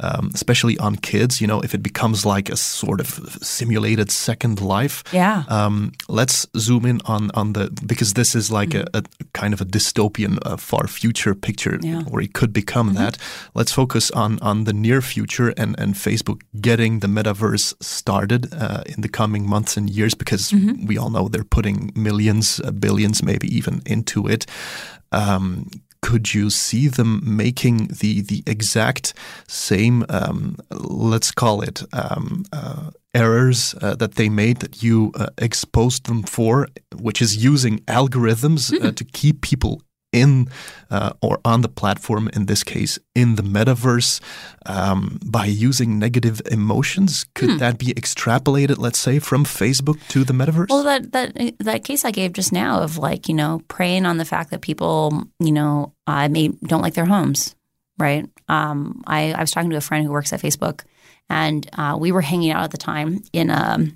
um, 0.00 0.30
especially 0.34 0.76
on 0.78 0.96
kids. 0.96 1.40
You 1.40 1.46
know, 1.46 1.60
if 1.60 1.74
it 1.74 1.82
becomes 1.82 2.26
like 2.26 2.50
a 2.50 2.56
sort 2.56 3.00
of 3.00 3.38
simulated 3.40 4.10
second 4.10 4.60
life. 4.60 5.04
Yeah. 5.12 5.44
Um, 5.48 5.92
let's 6.08 6.46
zoom 6.56 6.84
in 6.86 7.00
on 7.04 7.30
on 7.34 7.52
the 7.52 7.70
because 7.86 8.14
this 8.14 8.34
is 8.34 8.50
like 8.50 8.70
mm-hmm. 8.70 8.96
a, 8.96 8.98
a, 8.98 9.24
kind 9.32 9.54
of 9.54 9.60
a 9.60 9.64
dystopian, 9.64 10.38
uh, 10.44 10.56
far 10.56 10.88
future 10.88 11.34
picture, 11.34 11.78
yeah. 11.82 12.02
or 12.10 12.20
it 12.20 12.32
could 12.32 12.52
become 12.52 12.88
mm-hmm. 12.88 13.04
that. 13.04 13.18
Let's 13.54 13.72
focus 13.72 14.10
on 14.10 14.40
on 14.40 14.64
the 14.64 14.72
near 14.72 15.00
future 15.00 15.54
and 15.56 15.78
and 15.78 15.94
Facebook 15.94 16.42
getting 16.60 17.00
the 17.00 17.08
metaverse 17.08 17.74
started 17.80 18.52
uh, 18.54 18.82
in 18.86 19.02
the 19.02 19.08
coming 19.08 19.48
months 19.48 19.76
and 19.76 19.88
years 19.88 20.14
because 20.14 20.50
mm-hmm. 20.50 20.86
we 20.86 20.98
all 20.98 21.10
know 21.10 21.28
they're 21.28 21.44
putting 21.44 21.92
millions, 21.94 22.60
uh, 22.60 22.72
billions, 22.72 23.22
maybe 23.22 23.46
even 23.56 23.82
into 23.86 24.26
it. 24.26 24.46
Um, 25.12 25.68
could 26.02 26.34
you 26.34 26.50
see 26.50 26.88
them 26.88 27.20
making 27.24 27.88
the 27.88 28.20
the 28.22 28.42
exact 28.46 29.14
same, 29.48 30.04
um, 30.08 30.56
let's 30.70 31.30
call 31.30 31.62
it, 31.62 31.82
um, 31.92 32.44
uh, 32.52 32.90
errors 33.14 33.74
uh, 33.80 33.94
that 33.94 34.14
they 34.16 34.28
made 34.28 34.58
that 34.60 34.82
you 34.82 35.12
uh, 35.14 35.26
exposed 35.38 36.06
them 36.06 36.22
for, 36.22 36.68
which 36.94 37.22
is 37.22 37.42
using 37.42 37.78
algorithms 37.86 38.70
mm-hmm. 38.70 38.90
to 38.90 39.04
keep 39.04 39.40
people 39.40 39.82
in 40.16 40.48
uh, 40.90 41.12
or 41.20 41.38
on 41.44 41.60
the 41.60 41.68
platform, 41.68 42.28
in 42.32 42.46
this 42.46 42.64
case, 42.64 42.98
in 43.14 43.36
the 43.36 43.42
metaverse, 43.42 44.20
um, 44.64 45.18
by 45.24 45.44
using 45.44 45.98
negative 45.98 46.40
emotions? 46.50 47.26
Could 47.34 47.50
hmm. 47.50 47.58
that 47.58 47.78
be 47.78 47.92
extrapolated, 47.94 48.78
let's 48.78 48.98
say, 48.98 49.18
from 49.18 49.44
Facebook 49.44 50.00
to 50.08 50.24
the 50.24 50.32
metaverse? 50.32 50.68
Well, 50.70 50.84
that 50.84 51.12
that 51.12 51.54
that 51.60 51.84
case 51.84 52.04
I 52.04 52.10
gave 52.10 52.32
just 52.32 52.52
now 52.52 52.80
of 52.80 52.98
like 52.98 53.28
you 53.28 53.34
know 53.34 53.62
preying 53.68 54.06
on 54.06 54.16
the 54.16 54.24
fact 54.24 54.50
that 54.50 54.60
people 54.62 55.24
you 55.38 55.52
know 55.52 55.92
uh, 56.06 56.28
may 56.28 56.48
don't 56.48 56.82
like 56.82 56.94
their 56.94 57.06
homes, 57.06 57.54
right? 57.98 58.28
Um, 58.48 59.02
I, 59.06 59.32
I 59.32 59.40
was 59.40 59.50
talking 59.50 59.70
to 59.70 59.76
a 59.76 59.80
friend 59.80 60.06
who 60.06 60.12
works 60.12 60.32
at 60.32 60.40
Facebook, 60.40 60.82
and 61.28 61.68
uh, 61.76 61.96
we 62.00 62.12
were 62.12 62.22
hanging 62.22 62.50
out 62.50 62.64
at 62.64 62.70
the 62.70 62.78
time 62.78 63.20
in 63.32 63.50
a 63.50 63.86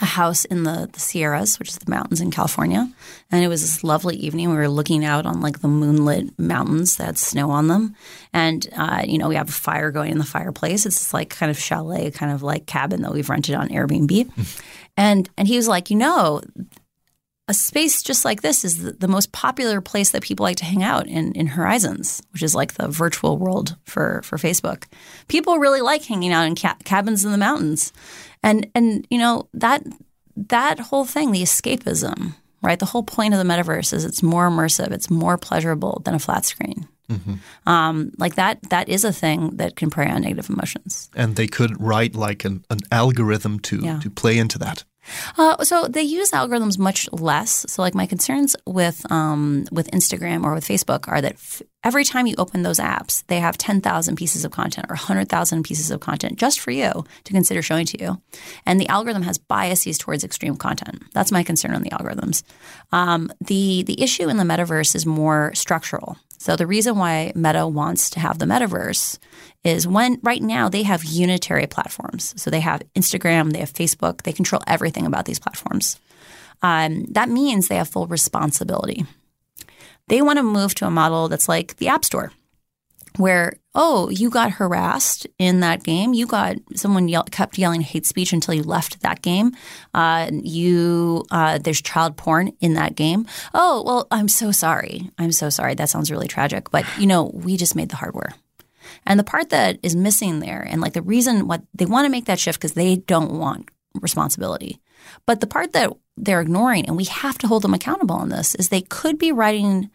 a 0.00 0.04
house 0.04 0.44
in 0.44 0.62
the, 0.62 0.88
the 0.92 1.00
Sierras, 1.00 1.58
which 1.58 1.70
is 1.70 1.78
the 1.78 1.90
mountains 1.90 2.20
in 2.20 2.30
California. 2.30 2.88
And 3.30 3.44
it 3.44 3.48
was 3.48 3.62
this 3.62 3.82
lovely 3.82 4.16
evening. 4.16 4.50
We 4.50 4.56
were 4.56 4.68
looking 4.68 5.04
out 5.04 5.26
on 5.26 5.40
like 5.40 5.60
the 5.60 5.68
moonlit 5.68 6.38
mountains 6.38 6.96
that 6.96 7.06
had 7.06 7.18
snow 7.18 7.50
on 7.50 7.66
them. 7.66 7.96
And, 8.32 8.68
uh, 8.76 9.02
you 9.06 9.18
know, 9.18 9.28
we 9.28 9.34
have 9.34 9.48
a 9.48 9.52
fire 9.52 9.90
going 9.90 10.12
in 10.12 10.18
the 10.18 10.24
fireplace. 10.24 10.86
It's 10.86 10.98
this 10.98 11.14
like 11.14 11.30
kind 11.30 11.50
of 11.50 11.58
chalet, 11.58 12.12
kind 12.12 12.32
of 12.32 12.42
like 12.42 12.66
cabin 12.66 13.02
that 13.02 13.12
we've 13.12 13.28
rented 13.28 13.56
on 13.56 13.70
Airbnb. 13.70 14.62
and, 14.96 15.28
and 15.36 15.48
he 15.48 15.56
was 15.56 15.66
like, 15.66 15.90
you 15.90 15.96
know, 15.96 16.42
a 17.48 17.54
space 17.54 18.02
just 18.02 18.24
like 18.24 18.42
this 18.42 18.64
is 18.64 18.82
the, 18.82 18.92
the, 18.92 19.08
most 19.08 19.32
popular 19.32 19.80
place 19.80 20.10
that 20.10 20.22
people 20.22 20.44
like 20.44 20.58
to 20.58 20.66
hang 20.66 20.82
out 20.82 21.06
in, 21.06 21.32
in 21.32 21.46
Horizons, 21.46 22.22
which 22.32 22.42
is 22.42 22.54
like 22.54 22.74
the 22.74 22.88
virtual 22.88 23.38
world 23.38 23.74
for, 23.84 24.20
for 24.22 24.36
Facebook. 24.36 24.84
People 25.28 25.58
really 25.58 25.80
like 25.80 26.04
hanging 26.04 26.32
out 26.32 26.46
in 26.46 26.54
ca- 26.54 26.76
cabins 26.84 27.24
in 27.24 27.32
the 27.32 27.38
mountains. 27.38 27.92
And, 28.42 28.70
and, 28.74 29.06
you 29.10 29.18
know, 29.18 29.48
that, 29.54 29.82
that 30.36 30.78
whole 30.78 31.06
thing, 31.06 31.32
the 31.32 31.42
escapism, 31.42 32.34
right? 32.62 32.78
The 32.78 32.86
whole 32.86 33.02
point 33.02 33.32
of 33.32 33.38
the 33.38 33.50
metaverse 33.50 33.94
is 33.94 34.04
it's 34.04 34.22
more 34.22 34.48
immersive, 34.48 34.92
it's 34.92 35.10
more 35.10 35.38
pleasurable 35.38 36.02
than 36.04 36.14
a 36.14 36.18
flat 36.18 36.44
screen. 36.44 36.86
Mm-hmm. 37.10 37.34
Um, 37.66 38.12
like 38.18 38.34
that, 38.34 38.60
that 38.68 38.90
is 38.90 39.04
a 39.04 39.12
thing 39.12 39.56
that 39.56 39.76
can 39.76 39.88
prey 39.88 40.10
on 40.10 40.20
negative 40.20 40.50
emotions. 40.50 41.08
And 41.14 41.36
they 41.36 41.46
could 41.46 41.80
write 41.80 42.14
like 42.14 42.44
an, 42.44 42.66
an 42.68 42.80
algorithm 42.92 43.58
to, 43.60 43.78
yeah. 43.78 44.00
to 44.00 44.10
play 44.10 44.36
into 44.36 44.58
that. 44.58 44.84
Uh, 45.36 45.62
so 45.64 45.86
they 45.86 46.02
use 46.02 46.30
algorithms 46.30 46.78
much 46.78 47.08
less. 47.12 47.64
So 47.68 47.82
like 47.82 47.94
my 47.94 48.06
concerns 48.06 48.56
with 48.66 49.10
um, 49.10 49.66
with 49.70 49.90
Instagram 49.90 50.44
or 50.44 50.54
with 50.54 50.66
Facebook 50.66 51.08
are 51.08 51.20
that 51.20 51.32
f- 51.34 51.62
every 51.84 52.04
time 52.04 52.26
you 52.26 52.34
open 52.38 52.62
those 52.62 52.78
apps, 52.78 53.24
they 53.26 53.40
have 53.40 53.58
ten 53.58 53.80
thousand 53.80 54.16
pieces 54.16 54.44
of 54.44 54.50
content 54.52 54.86
or 54.90 54.96
hundred 54.96 55.28
thousand 55.28 55.62
pieces 55.64 55.90
of 55.90 56.00
content 56.00 56.38
just 56.38 56.60
for 56.60 56.70
you 56.70 57.04
to 57.24 57.32
consider 57.32 57.62
showing 57.62 57.86
to 57.86 58.00
you, 58.00 58.20
and 58.66 58.80
the 58.80 58.88
algorithm 58.88 59.22
has 59.22 59.38
biases 59.38 59.98
towards 59.98 60.24
extreme 60.24 60.56
content. 60.56 61.02
That's 61.12 61.32
my 61.32 61.42
concern 61.42 61.74
on 61.74 61.82
the 61.82 61.90
algorithms. 61.90 62.42
Um, 62.92 63.30
the 63.40 63.82
the 63.84 64.00
issue 64.02 64.28
in 64.28 64.36
the 64.36 64.44
metaverse 64.44 64.94
is 64.94 65.06
more 65.06 65.52
structural. 65.54 66.16
So 66.38 66.56
the 66.56 66.66
reason 66.66 66.96
why 66.96 67.32
Meta 67.34 67.66
wants 67.66 68.10
to 68.10 68.20
have 68.20 68.38
the 68.38 68.46
metaverse 68.46 69.18
is 69.64 69.86
when 69.86 70.20
right 70.22 70.42
now 70.42 70.68
they 70.68 70.84
have 70.84 71.04
unitary 71.04 71.66
platforms. 71.66 72.32
So 72.40 72.48
they 72.50 72.60
have 72.60 72.82
Instagram, 72.94 73.52
they 73.52 73.58
have 73.58 73.72
Facebook, 73.72 74.22
they 74.22 74.32
control 74.32 74.62
everything 74.66 75.04
about 75.04 75.24
these 75.24 75.40
platforms. 75.40 75.98
Um, 76.62 77.04
that 77.10 77.28
means 77.28 77.68
they 77.68 77.76
have 77.76 77.88
full 77.88 78.06
responsibility. 78.06 79.04
They 80.06 80.22
want 80.22 80.38
to 80.38 80.42
move 80.42 80.74
to 80.76 80.86
a 80.86 80.90
model 80.90 81.28
that's 81.28 81.48
like 81.48 81.76
the 81.76 81.88
App 81.88 82.04
Store, 82.04 82.32
where 83.18 83.54
oh, 83.80 84.08
you 84.08 84.28
got 84.28 84.50
harassed 84.50 85.24
in 85.38 85.60
that 85.60 85.84
game. 85.84 86.12
You 86.12 86.26
got 86.26 86.56
someone 86.74 87.06
yell, 87.06 87.22
kept 87.24 87.58
yelling 87.58 87.80
hate 87.80 88.06
speech 88.06 88.32
until 88.32 88.52
you 88.52 88.64
left 88.64 89.02
that 89.02 89.22
game. 89.22 89.52
Uh, 89.94 90.30
you 90.32 91.24
uh, 91.30 91.58
there's 91.58 91.80
child 91.80 92.16
porn 92.16 92.52
in 92.60 92.74
that 92.74 92.96
game. 92.96 93.26
Oh, 93.54 93.84
well, 93.86 94.08
I'm 94.10 94.28
so 94.28 94.50
sorry. 94.50 95.10
I'm 95.18 95.32
so 95.32 95.48
sorry. 95.48 95.74
That 95.74 95.90
sounds 95.90 96.10
really 96.10 96.26
tragic. 96.26 96.70
But 96.70 96.84
you 96.98 97.06
know, 97.06 97.30
we 97.34 97.56
just 97.56 97.76
made 97.76 97.90
the 97.90 97.96
hardware. 97.96 98.34
And 99.06 99.18
the 99.18 99.24
part 99.24 99.50
that 99.50 99.78
is 99.82 99.94
missing 99.94 100.40
there, 100.40 100.66
and 100.68 100.80
like 100.80 100.94
the 100.94 101.02
reason 101.02 101.46
what 101.46 101.62
they 101.74 101.86
want 101.86 102.06
to 102.06 102.10
make 102.10 102.24
that 102.24 102.40
shift 102.40 102.58
because 102.58 102.72
they 102.72 102.96
don't 102.96 103.38
want 103.38 103.70
responsibility. 104.00 104.80
But 105.26 105.40
the 105.40 105.46
part 105.46 105.72
that 105.72 105.92
they're 106.16 106.40
ignoring, 106.40 106.86
and 106.86 106.96
we 106.96 107.04
have 107.04 107.38
to 107.38 107.46
hold 107.46 107.62
them 107.62 107.74
accountable 107.74 108.16
on 108.16 108.28
this, 108.28 108.54
is 108.56 108.68
they 108.68 108.80
could 108.80 109.18
be 109.18 109.30
writing 109.30 109.90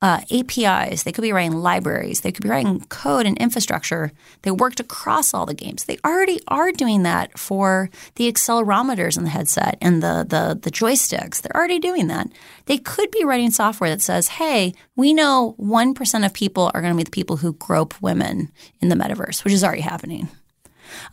uh, 0.00 0.20
APIs, 0.30 1.02
they 1.02 1.10
could 1.10 1.22
be 1.22 1.32
writing 1.32 1.58
libraries, 1.58 2.20
they 2.20 2.30
could 2.30 2.44
be 2.44 2.48
writing 2.48 2.80
code 2.88 3.26
and 3.26 3.36
infrastructure 3.38 4.12
They 4.42 4.52
worked 4.52 4.78
across 4.78 5.34
all 5.34 5.44
the 5.44 5.54
games. 5.54 5.84
They 5.84 5.98
already 6.04 6.40
are 6.46 6.70
doing 6.70 7.02
that 7.02 7.36
for 7.36 7.90
the 8.14 8.30
accelerometers 8.30 9.18
in 9.18 9.24
the 9.24 9.30
headset 9.30 9.76
and 9.80 10.00
the, 10.00 10.24
the, 10.28 10.58
the 10.60 10.70
joysticks. 10.70 11.40
They're 11.40 11.56
already 11.56 11.80
doing 11.80 12.06
that. 12.06 12.28
They 12.66 12.78
could 12.78 13.10
be 13.10 13.24
writing 13.24 13.50
software 13.50 13.90
that 13.90 14.00
says, 14.00 14.28
hey, 14.28 14.72
we 14.94 15.12
know 15.12 15.56
1% 15.58 16.24
of 16.24 16.32
people 16.32 16.70
are 16.72 16.80
going 16.80 16.92
to 16.92 16.96
be 16.96 17.02
the 17.02 17.10
people 17.10 17.38
who 17.38 17.54
grope 17.54 18.00
women 18.00 18.52
in 18.80 18.90
the 18.90 18.96
metaverse, 18.96 19.42
which 19.42 19.52
is 19.52 19.64
already 19.64 19.82
happening. 19.82 20.28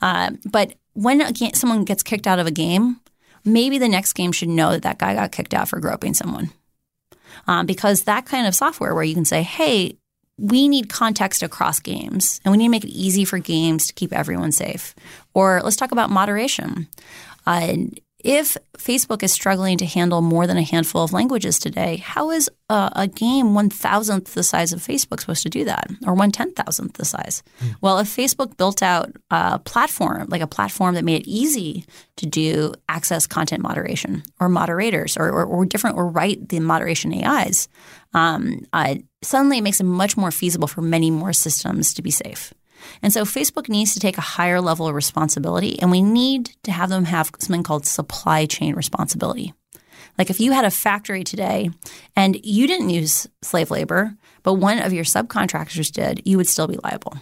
Uh, 0.02 0.32
but 0.46 0.76
when 0.94 1.34
someone 1.56 1.86
gets 1.86 2.04
kicked 2.04 2.28
out 2.28 2.40
of 2.40 2.46
a 2.46 2.52
game, 2.52 3.02
maybe 3.44 3.80
the 3.80 3.90
next 3.90 4.14
game 4.14 4.32
should 4.32 4.50
know 4.50 4.72
that 4.72 4.84
that 4.84 5.00
guy 5.00 5.16
got 5.16 5.32
kicked 5.32 5.56
out 5.56 5.70
for 5.70 5.80
groping 5.80 6.14
someone 6.14 6.52
um, 7.48 7.66
because 7.66 8.04
that 8.04 8.26
kind 8.26 8.48
of 8.48 8.56
software 8.56 8.94
where 8.94 9.04
you 9.04 9.14
can 9.14 9.26
say, 9.26 9.44
hey, 9.44 9.98
we 10.38 10.68
need 10.68 10.90
context 10.90 11.44
across 11.44 11.80
games 11.80 12.42
and 12.44 12.52
we 12.52 12.58
need 12.58 12.66
to 12.66 12.72
make 12.72 12.84
it 12.84 12.90
easy 12.90 13.24
for 13.24 13.40
games 13.40 13.88
to 13.88 13.94
keep 13.94 14.12
everyone 14.12 14.52
safe. 14.52 14.94
Or 15.34 15.62
let's 15.64 15.78
talk 15.78 15.92
about 15.92 16.10
moderation. 16.10 16.88
Uh, 17.46 17.78
if 18.26 18.58
Facebook 18.76 19.22
is 19.22 19.32
struggling 19.32 19.78
to 19.78 19.86
handle 19.86 20.20
more 20.22 20.48
than 20.48 20.58
a 20.58 20.64
handful 20.64 21.04
of 21.04 21.14
languages 21.14 21.60
today, 21.60 21.98
how 21.98 22.32
is 22.32 22.50
a, 22.70 22.92
a 22.96 23.08
game 23.08 23.54
one 23.54 23.70
thousandth 23.70 24.34
the 24.34 24.42
size 24.42 24.74
of 24.74 24.80
Facebook 24.80 25.20
supposed 25.20 25.44
to 25.44 25.50
do 25.50 25.64
that, 25.66 25.92
or 26.08 26.16
one 26.16 26.32
ten 26.32 26.52
thousandth 26.54 26.94
the 26.94 27.06
size? 27.06 27.44
Mm. 27.60 27.76
Well, 27.82 28.00
if 28.00 28.08
Facebook 28.08 28.58
built 28.58 28.82
out 28.82 29.12
a 29.30 29.60
platform, 29.60 30.28
like 30.30 30.42
a 30.42 30.48
platform 30.48 30.96
that 30.96 31.06
made 31.06 31.22
it 31.22 31.30
easy 31.30 31.86
to 32.16 32.26
do 32.26 32.74
access 32.90 33.28
content 33.28 33.62
moderation, 33.62 34.24
or 34.40 34.50
moderators, 34.50 35.18
or, 35.18 35.30
or, 35.30 35.46
or 35.46 35.64
different, 35.64 35.96
or 35.96 36.08
write 36.08 36.50
the 36.50 36.60
moderation 36.60 37.14
AIs, 37.14 37.68
um, 38.16 38.66
uh, 38.74 38.96
suddenly 39.22 39.60
it 39.60 39.64
makes 39.64 39.80
it 39.80 39.86
much 39.86 40.18
more 40.18 40.32
feasible 40.32 40.68
for 40.68 40.82
many 40.82 41.12
more 41.12 41.32
systems 41.32 41.94
to 41.94 42.02
be 42.02 42.10
safe. 42.10 42.56
And 43.02 43.12
so 43.14 43.24
Facebook 43.24 43.70
needs 43.70 43.94
to 43.94 44.00
take 44.00 44.18
a 44.18 44.22
higher 44.22 44.62
level 44.62 44.88
of 44.88 44.96
responsibility, 44.96 45.80
and 45.80 45.92
we 45.92 46.02
need 46.02 46.52
to 46.64 46.72
have 46.72 46.90
them 46.90 47.06
have 47.06 47.32
something 47.40 47.64
called 47.64 47.86
supply 47.86 48.46
chain 48.46 48.76
responsibility. 48.76 49.54
Like 50.18 50.30
if 50.30 50.40
you 50.40 50.52
had 50.52 50.66
a 50.66 50.72
factory 50.72 51.24
today 51.24 51.70
and 52.16 52.44
you 52.46 52.68
didn't 52.68 52.90
use 52.90 53.28
slave 53.42 53.72
labor, 53.72 54.16
but 54.44 54.54
one 54.54 54.80
of 54.80 54.94
your 54.94 55.04
subcontractors 55.04 55.92
did, 55.92 56.22
you 56.26 56.38
would 56.38 56.48
still 56.48 56.68
be 56.68 56.78
liable. 56.84 57.18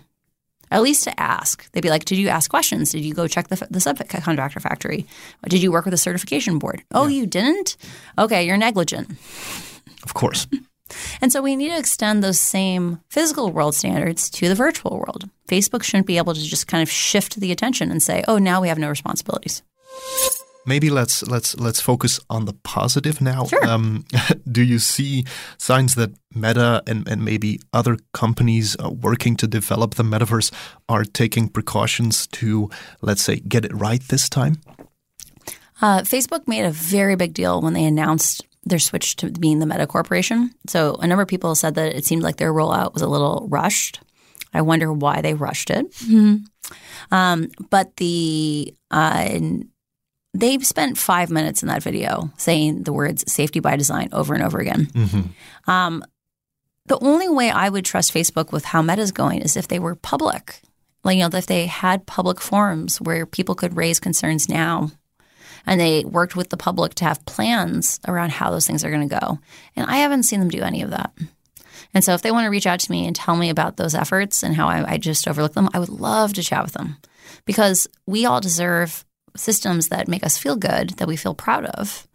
At 0.69 0.81
least 0.81 1.03
to 1.03 1.19
ask. 1.19 1.71
They'd 1.71 1.81
be 1.81 1.89
like, 1.89 2.05
Did 2.05 2.17
you 2.17 2.29
ask 2.29 2.49
questions? 2.49 2.91
Did 2.91 3.05
you 3.05 3.13
go 3.13 3.27
check 3.27 3.47
the, 3.47 3.55
the 3.69 3.79
subcontractor 3.79 4.61
factory? 4.61 5.05
Did 5.47 5.61
you 5.61 5.71
work 5.71 5.85
with 5.85 5.93
a 5.93 5.97
certification 5.97 6.57
board? 6.57 6.83
Oh, 6.91 7.07
you 7.07 7.27
didn't? 7.27 7.77
Okay, 8.17 8.45
you're 8.45 8.57
negligent. 8.57 9.11
Of 10.03 10.13
course. 10.13 10.47
And 11.21 11.31
so 11.31 11.41
we 11.41 11.55
need 11.55 11.69
to 11.69 11.77
extend 11.77 12.23
those 12.23 12.39
same 12.39 12.99
physical 13.09 13.51
world 13.51 13.75
standards 13.75 14.29
to 14.31 14.49
the 14.49 14.55
virtual 14.55 14.97
world. 14.97 15.29
Facebook 15.47 15.83
shouldn't 15.83 16.07
be 16.07 16.17
able 16.17 16.33
to 16.33 16.41
just 16.41 16.67
kind 16.67 16.83
of 16.83 16.89
shift 16.89 17.39
the 17.39 17.51
attention 17.51 17.91
and 17.91 18.01
say, 18.01 18.23
"Oh, 18.27 18.37
now 18.37 18.61
we 18.61 18.67
have 18.67 18.77
no 18.77 18.89
responsibilities." 18.89 19.63
Maybe 20.65 20.89
let's 20.89 21.23
let's 21.23 21.57
let's 21.57 21.81
focus 21.81 22.19
on 22.29 22.45
the 22.45 22.53
positive 22.63 23.19
now. 23.19 23.45
Sure. 23.45 23.65
Um, 23.65 24.05
do 24.51 24.61
you 24.61 24.79
see 24.79 25.25
signs 25.57 25.95
that 25.95 26.11
Meta 26.33 26.81
and, 26.87 27.07
and 27.07 27.25
maybe 27.25 27.59
other 27.73 27.97
companies 28.13 28.77
uh, 28.79 28.89
working 28.89 29.35
to 29.37 29.47
develop 29.47 29.95
the 29.95 30.03
metaverse 30.03 30.51
are 30.87 31.03
taking 31.03 31.49
precautions 31.49 32.27
to, 32.27 32.69
let's 33.01 33.23
say, 33.23 33.39
get 33.39 33.65
it 33.65 33.73
right 33.73 34.01
this 34.07 34.29
time? 34.29 34.61
Uh, 35.81 36.01
Facebook 36.01 36.47
made 36.47 36.63
a 36.63 36.71
very 36.71 37.15
big 37.15 37.33
deal 37.33 37.61
when 37.61 37.73
they 37.73 37.83
announced 37.83 38.45
their 38.65 38.79
switch 38.79 39.15
to 39.17 39.29
being 39.29 39.59
the 39.59 39.65
Meta 39.65 39.87
Corporation. 39.87 40.51
So 40.67 40.95
a 40.95 41.07
number 41.07 41.21
of 41.21 41.27
people 41.27 41.55
said 41.55 41.75
that 41.75 41.95
it 41.95 42.05
seemed 42.05 42.23
like 42.23 42.37
their 42.37 42.53
rollout 42.53 42.93
was 42.93 43.01
a 43.01 43.07
little 43.07 43.47
rushed. 43.49 43.99
I 44.53 44.61
wonder 44.61 44.91
why 44.91 45.21
they 45.21 45.33
rushed 45.33 45.69
it. 45.69 45.91
Mm-hmm. 45.91 46.35
Um, 47.13 47.49
but 47.69 47.95
the 47.97 48.73
uh, 48.91 49.39
they 50.33 50.57
spent 50.59 50.97
five 50.97 51.29
minutes 51.29 51.61
in 51.61 51.67
that 51.67 51.83
video 51.83 52.31
saying 52.37 52.83
the 52.83 52.93
words 52.93 53.31
"safety 53.31 53.59
by 53.59 53.75
design" 53.75 54.09
over 54.11 54.33
and 54.33 54.43
over 54.43 54.59
again. 54.59 54.85
Mm-hmm. 54.85 55.69
Um, 55.69 56.03
the 56.85 56.99
only 56.99 57.29
way 57.29 57.49
I 57.49 57.69
would 57.69 57.85
trust 57.85 58.13
Facebook 58.13 58.51
with 58.51 58.65
how 58.65 58.81
Meta's 58.81 59.11
going 59.11 59.41
is 59.41 59.55
if 59.55 59.67
they 59.67 59.79
were 59.79 59.95
public. 59.95 60.61
Like, 61.03 61.17
you 61.17 61.27
know, 61.27 61.37
if 61.37 61.45
they 61.45 61.65
had 61.65 62.05
public 62.05 62.39
forums 62.39 63.01
where 63.01 63.25
people 63.25 63.55
could 63.55 63.75
raise 63.75 63.99
concerns 63.99 64.47
now 64.47 64.91
and 65.65 65.79
they 65.79 66.03
worked 66.03 66.35
with 66.35 66.49
the 66.49 66.57
public 66.57 66.93
to 66.95 67.05
have 67.05 67.25
plans 67.25 67.99
around 68.07 68.31
how 68.31 68.51
those 68.51 68.67
things 68.67 68.83
are 68.83 68.91
going 68.91 69.07
to 69.07 69.19
go. 69.19 69.39
And 69.75 69.89
I 69.89 69.97
haven't 69.97 70.23
seen 70.23 70.39
them 70.39 70.49
do 70.49 70.61
any 70.61 70.81
of 70.81 70.91
that. 70.91 71.13
And 71.93 72.03
so 72.03 72.13
if 72.13 72.21
they 72.21 72.31
want 72.31 72.45
to 72.45 72.49
reach 72.49 72.67
out 72.67 72.79
to 72.81 72.91
me 72.91 73.05
and 73.05 73.15
tell 73.15 73.35
me 73.35 73.49
about 73.49 73.77
those 73.77 73.95
efforts 73.95 74.43
and 74.43 74.55
how 74.55 74.67
I, 74.67 74.93
I 74.93 74.97
just 74.97 75.27
overlook 75.27 75.53
them, 75.53 75.69
I 75.73 75.79
would 75.79 75.89
love 75.89 76.33
to 76.33 76.43
chat 76.43 76.63
with 76.63 76.73
them 76.73 76.97
because 77.45 77.87
we 78.07 78.25
all 78.25 78.41
deserve 78.41 79.05
systems 79.35 79.89
that 79.89 80.07
make 80.07 80.23
us 80.23 80.37
feel 80.37 80.55
good, 80.55 80.91
that 80.91 81.07
we 81.07 81.15
feel 81.15 81.35
proud 81.35 81.65
of. 81.65 82.07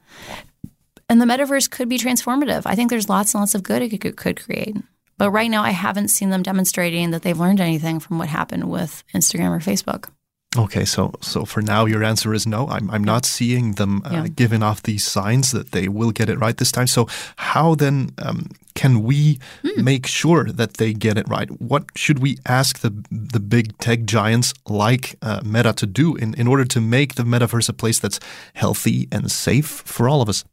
And 1.08 1.20
the 1.20 1.26
metaverse 1.26 1.70
could 1.70 1.88
be 1.88 1.98
transformative. 1.98 2.62
I 2.66 2.74
think 2.74 2.90
there's 2.90 3.08
lots 3.08 3.34
and 3.34 3.40
lots 3.40 3.54
of 3.54 3.62
good 3.62 3.82
it 3.82 4.00
could, 4.00 4.16
could 4.16 4.42
create. 4.42 4.76
But 5.16 5.30
right 5.30 5.50
now, 5.50 5.62
I 5.62 5.70
haven't 5.70 6.08
seen 6.08 6.30
them 6.30 6.42
demonstrating 6.42 7.10
that 7.10 7.22
they've 7.22 7.38
learned 7.38 7.60
anything 7.60 7.98
from 7.98 8.18
what 8.18 8.28
happened 8.28 8.70
with 8.70 9.02
Instagram 9.14 9.50
or 9.50 9.58
Facebook. 9.58 10.10
Okay, 10.56 10.86
so 10.86 11.12
so 11.20 11.44
for 11.44 11.60
now, 11.62 11.84
your 11.86 12.02
answer 12.02 12.32
is 12.32 12.46
no. 12.46 12.66
I'm 12.68 12.90
I'm 12.90 13.04
not 13.04 13.26
seeing 13.26 13.74
them 13.74 14.00
uh, 14.04 14.10
Yeah. 14.12 14.28
giving 14.28 14.62
off 14.62 14.82
these 14.82 15.04
signs 15.04 15.50
that 15.50 15.72
they 15.72 15.88
will 15.88 16.10
get 16.10 16.28
it 16.30 16.38
right 16.38 16.56
this 16.56 16.72
time. 16.72 16.86
So 16.86 17.06
how 17.36 17.74
then 17.74 18.10
um, 18.18 18.46
can 18.74 19.02
we 19.02 19.38
Hmm. 19.62 19.84
make 19.84 20.06
sure 20.06 20.44
that 20.52 20.74
they 20.78 20.94
get 20.94 21.18
it 21.18 21.28
right? 21.28 21.50
What 21.60 21.82
should 21.96 22.18
we 22.20 22.38
ask 22.46 22.78
the 22.78 22.90
the 23.32 23.40
big 23.40 23.76
tech 23.78 24.04
giants 24.06 24.54
like 24.66 25.16
uh, 25.20 25.40
Meta 25.44 25.72
to 25.74 25.86
do 25.86 26.16
in 26.16 26.34
in 26.34 26.46
order 26.48 26.64
to 26.64 26.80
make 26.80 27.14
the 27.14 27.24
metaverse 27.24 27.68
a 27.68 27.74
place 27.74 27.98
that's 28.00 28.18
healthy 28.54 29.06
and 29.12 29.30
safe 29.30 29.82
for 29.84 30.08
all 30.08 30.22
of 30.22 30.28
us? 30.28 30.44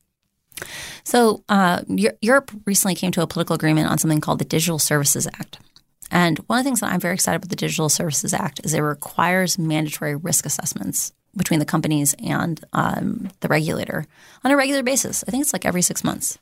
So, 1.04 1.44
uh, 1.50 1.82
Europe 2.22 2.52
recently 2.66 2.96
came 2.96 3.12
to 3.12 3.22
a 3.22 3.28
political 3.28 3.56
agreement 3.56 3.88
on 3.92 3.98
something 3.98 4.22
called 4.22 4.40
the 4.40 4.46
Digital 4.46 4.80
Services 4.80 5.28
Act. 5.40 5.58
And 6.12 6.38
one 6.48 6.60
of 6.60 6.64
the 6.64 6.68
things 6.68 6.82
that 6.82 6.92
I'm 6.92 7.00
very 7.00 7.16
excited 7.16 7.38
about 7.38 7.50
the 7.50 7.56
Digital 7.56 7.90
Services 7.90 8.34
Act 8.34 8.62
is 8.64 8.74
it 8.74 8.80
requires 8.80 9.58
mandatory 9.58 10.16
risk 10.16 10.46
assessments 10.46 11.14
between 11.36 11.60
the 11.60 11.66
companies 11.66 12.16
and 12.24 12.64
um, 12.74 13.30
the 13.42 13.48
regulator 13.48 14.06
on 14.44 14.52
a 14.52 14.56
regular 14.56 14.84
basis. 14.84 15.24
I 15.28 15.32
think 15.32 15.42
it's 15.42 15.54
like 15.54 15.66
every 15.66 15.82
six 15.82 16.04
months. 16.04 16.38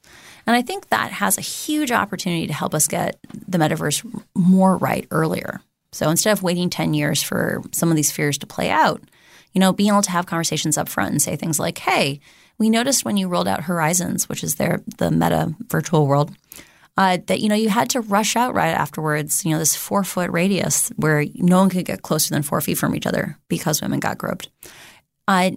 And 0.45 0.55
I 0.55 0.61
think 0.61 0.89
that 0.89 1.11
has 1.11 1.37
a 1.37 1.41
huge 1.41 1.91
opportunity 1.91 2.47
to 2.47 2.53
help 2.53 2.73
us 2.75 2.87
get 2.87 3.17
the 3.31 3.57
metaverse 3.57 4.05
more 4.35 4.77
right 4.77 5.07
earlier. 5.09 5.61
So 5.91 6.09
instead 6.09 6.31
of 6.31 6.43
waiting 6.43 6.69
10 6.69 6.93
years 6.93 7.23
for 7.23 7.61
some 7.71 7.89
of 7.89 7.95
these 7.95 8.11
fears 8.11 8.37
to 8.39 8.47
play 8.47 8.69
out, 8.69 9.01
you 9.53 9.59
know, 9.59 9.71
being 9.71 9.89
able 9.89 10.01
to 10.01 10.11
have 10.11 10.25
conversations 10.25 10.77
up 10.77 10.89
front 10.89 11.11
and 11.11 11.21
say 11.21 11.35
things 11.35 11.59
like, 11.59 11.77
hey, 11.77 12.19
we 12.57 12.69
noticed 12.69 13.05
when 13.05 13.17
you 13.17 13.27
rolled 13.27 13.47
out 13.47 13.63
Horizons, 13.63 14.27
which 14.27 14.43
is 14.43 14.55
their 14.55 14.81
the 14.97 15.11
meta 15.11 15.55
virtual 15.67 16.07
world, 16.07 16.31
uh, 16.97 17.17
that 17.27 17.39
you 17.39 17.49
know 17.49 17.55
you 17.55 17.69
had 17.69 17.89
to 17.91 18.01
rush 18.01 18.35
out 18.35 18.53
right 18.53 18.69
afterwards. 18.69 19.45
You 19.45 19.51
know, 19.51 19.59
this 19.59 19.75
four 19.75 20.03
foot 20.03 20.31
radius 20.31 20.89
where 20.95 21.25
no 21.35 21.59
one 21.59 21.69
could 21.69 21.85
get 21.85 22.01
closer 22.01 22.33
than 22.33 22.43
four 22.43 22.61
feet 22.61 22.77
from 22.77 22.95
each 22.95 23.07
other 23.07 23.37
because 23.47 23.81
women 23.81 23.99
got 23.99 24.17
groped. 24.17 24.49
Uh, 25.27 25.51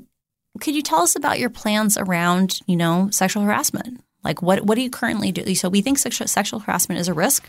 could 0.61 0.75
you 0.75 0.83
tell 0.83 1.01
us 1.01 1.17
about 1.17 1.39
your 1.39 1.51
plans 1.51 1.99
around 1.99 2.61
you 2.67 2.77
know 2.77 3.09
sexual 3.11 3.43
harassment? 3.43 4.01
Like 4.25 4.43
what 4.43 4.65
what 4.65 4.77
do 4.77 4.83
you 4.83 4.91
currently 4.91 5.33
do? 5.33 5.55
So 5.55 5.69
we 5.69 5.83
think 5.83 5.99
sexual 5.99 6.29
sexual 6.29 6.61
harassment 6.61 7.01
is 7.01 7.09
a 7.09 7.15
risk. 7.15 7.49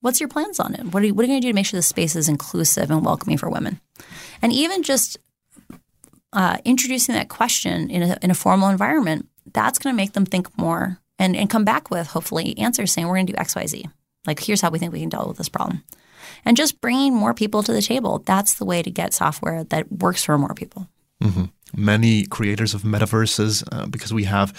What's 0.00 0.20
your 0.20 0.28
plans 0.28 0.58
on 0.58 0.74
it? 0.74 0.84
What 0.86 1.02
are 1.02 1.06
you, 1.06 1.12
you 1.12 1.26
going 1.26 1.28
to 1.28 1.40
do 1.40 1.48
to 1.48 1.54
make 1.54 1.64
sure 1.64 1.78
the 1.78 1.82
space 1.82 2.16
is 2.16 2.28
inclusive 2.28 2.90
and 2.90 3.04
welcoming 3.04 3.38
for 3.38 3.48
women? 3.48 3.80
And 4.42 4.52
even 4.52 4.82
just 4.82 5.16
uh, 6.32 6.58
introducing 6.64 7.14
that 7.14 7.28
question 7.28 7.88
in 7.88 8.02
a, 8.02 8.18
in 8.20 8.30
a 8.30 8.34
formal 8.34 8.68
environment, 8.68 9.28
that's 9.52 9.78
going 9.78 9.94
to 9.94 9.96
make 9.96 10.12
them 10.12 10.26
think 10.26 10.58
more 10.58 10.98
and, 11.18 11.36
and 11.36 11.50
come 11.50 11.64
back 11.64 11.90
with 11.90 12.08
hopefully 12.08 12.58
answers 12.58 12.92
saying, 12.92 13.06
we're 13.06 13.16
going 13.16 13.26
to 13.26 13.32
do 13.32 13.38
X, 13.38 13.54
Y, 13.54 13.66
Z. 13.66 13.88
Like, 14.26 14.40
here's 14.40 14.60
how 14.60 14.70
we 14.70 14.78
think 14.78 14.92
we 14.92 15.00
can 15.00 15.08
deal 15.08 15.26
with 15.26 15.38
this 15.38 15.48
problem. 15.48 15.82
And 16.44 16.56
just 16.56 16.80
bringing 16.80 17.14
more 17.14 17.34
people 17.34 17.62
to 17.62 17.72
the 17.72 17.82
table, 17.82 18.22
that's 18.24 18.54
the 18.54 18.64
way 18.64 18.82
to 18.82 18.90
get 18.90 19.14
software 19.14 19.64
that 19.64 19.90
works 19.90 20.24
for 20.24 20.38
more 20.38 20.54
people. 20.54 20.88
Mm-hmm. 21.22 21.44
Many 21.76 22.26
creators 22.26 22.74
of 22.74 22.82
metaverses 22.82 23.64
uh, 23.72 23.86
because 23.86 24.12
we 24.12 24.24
have 24.24 24.52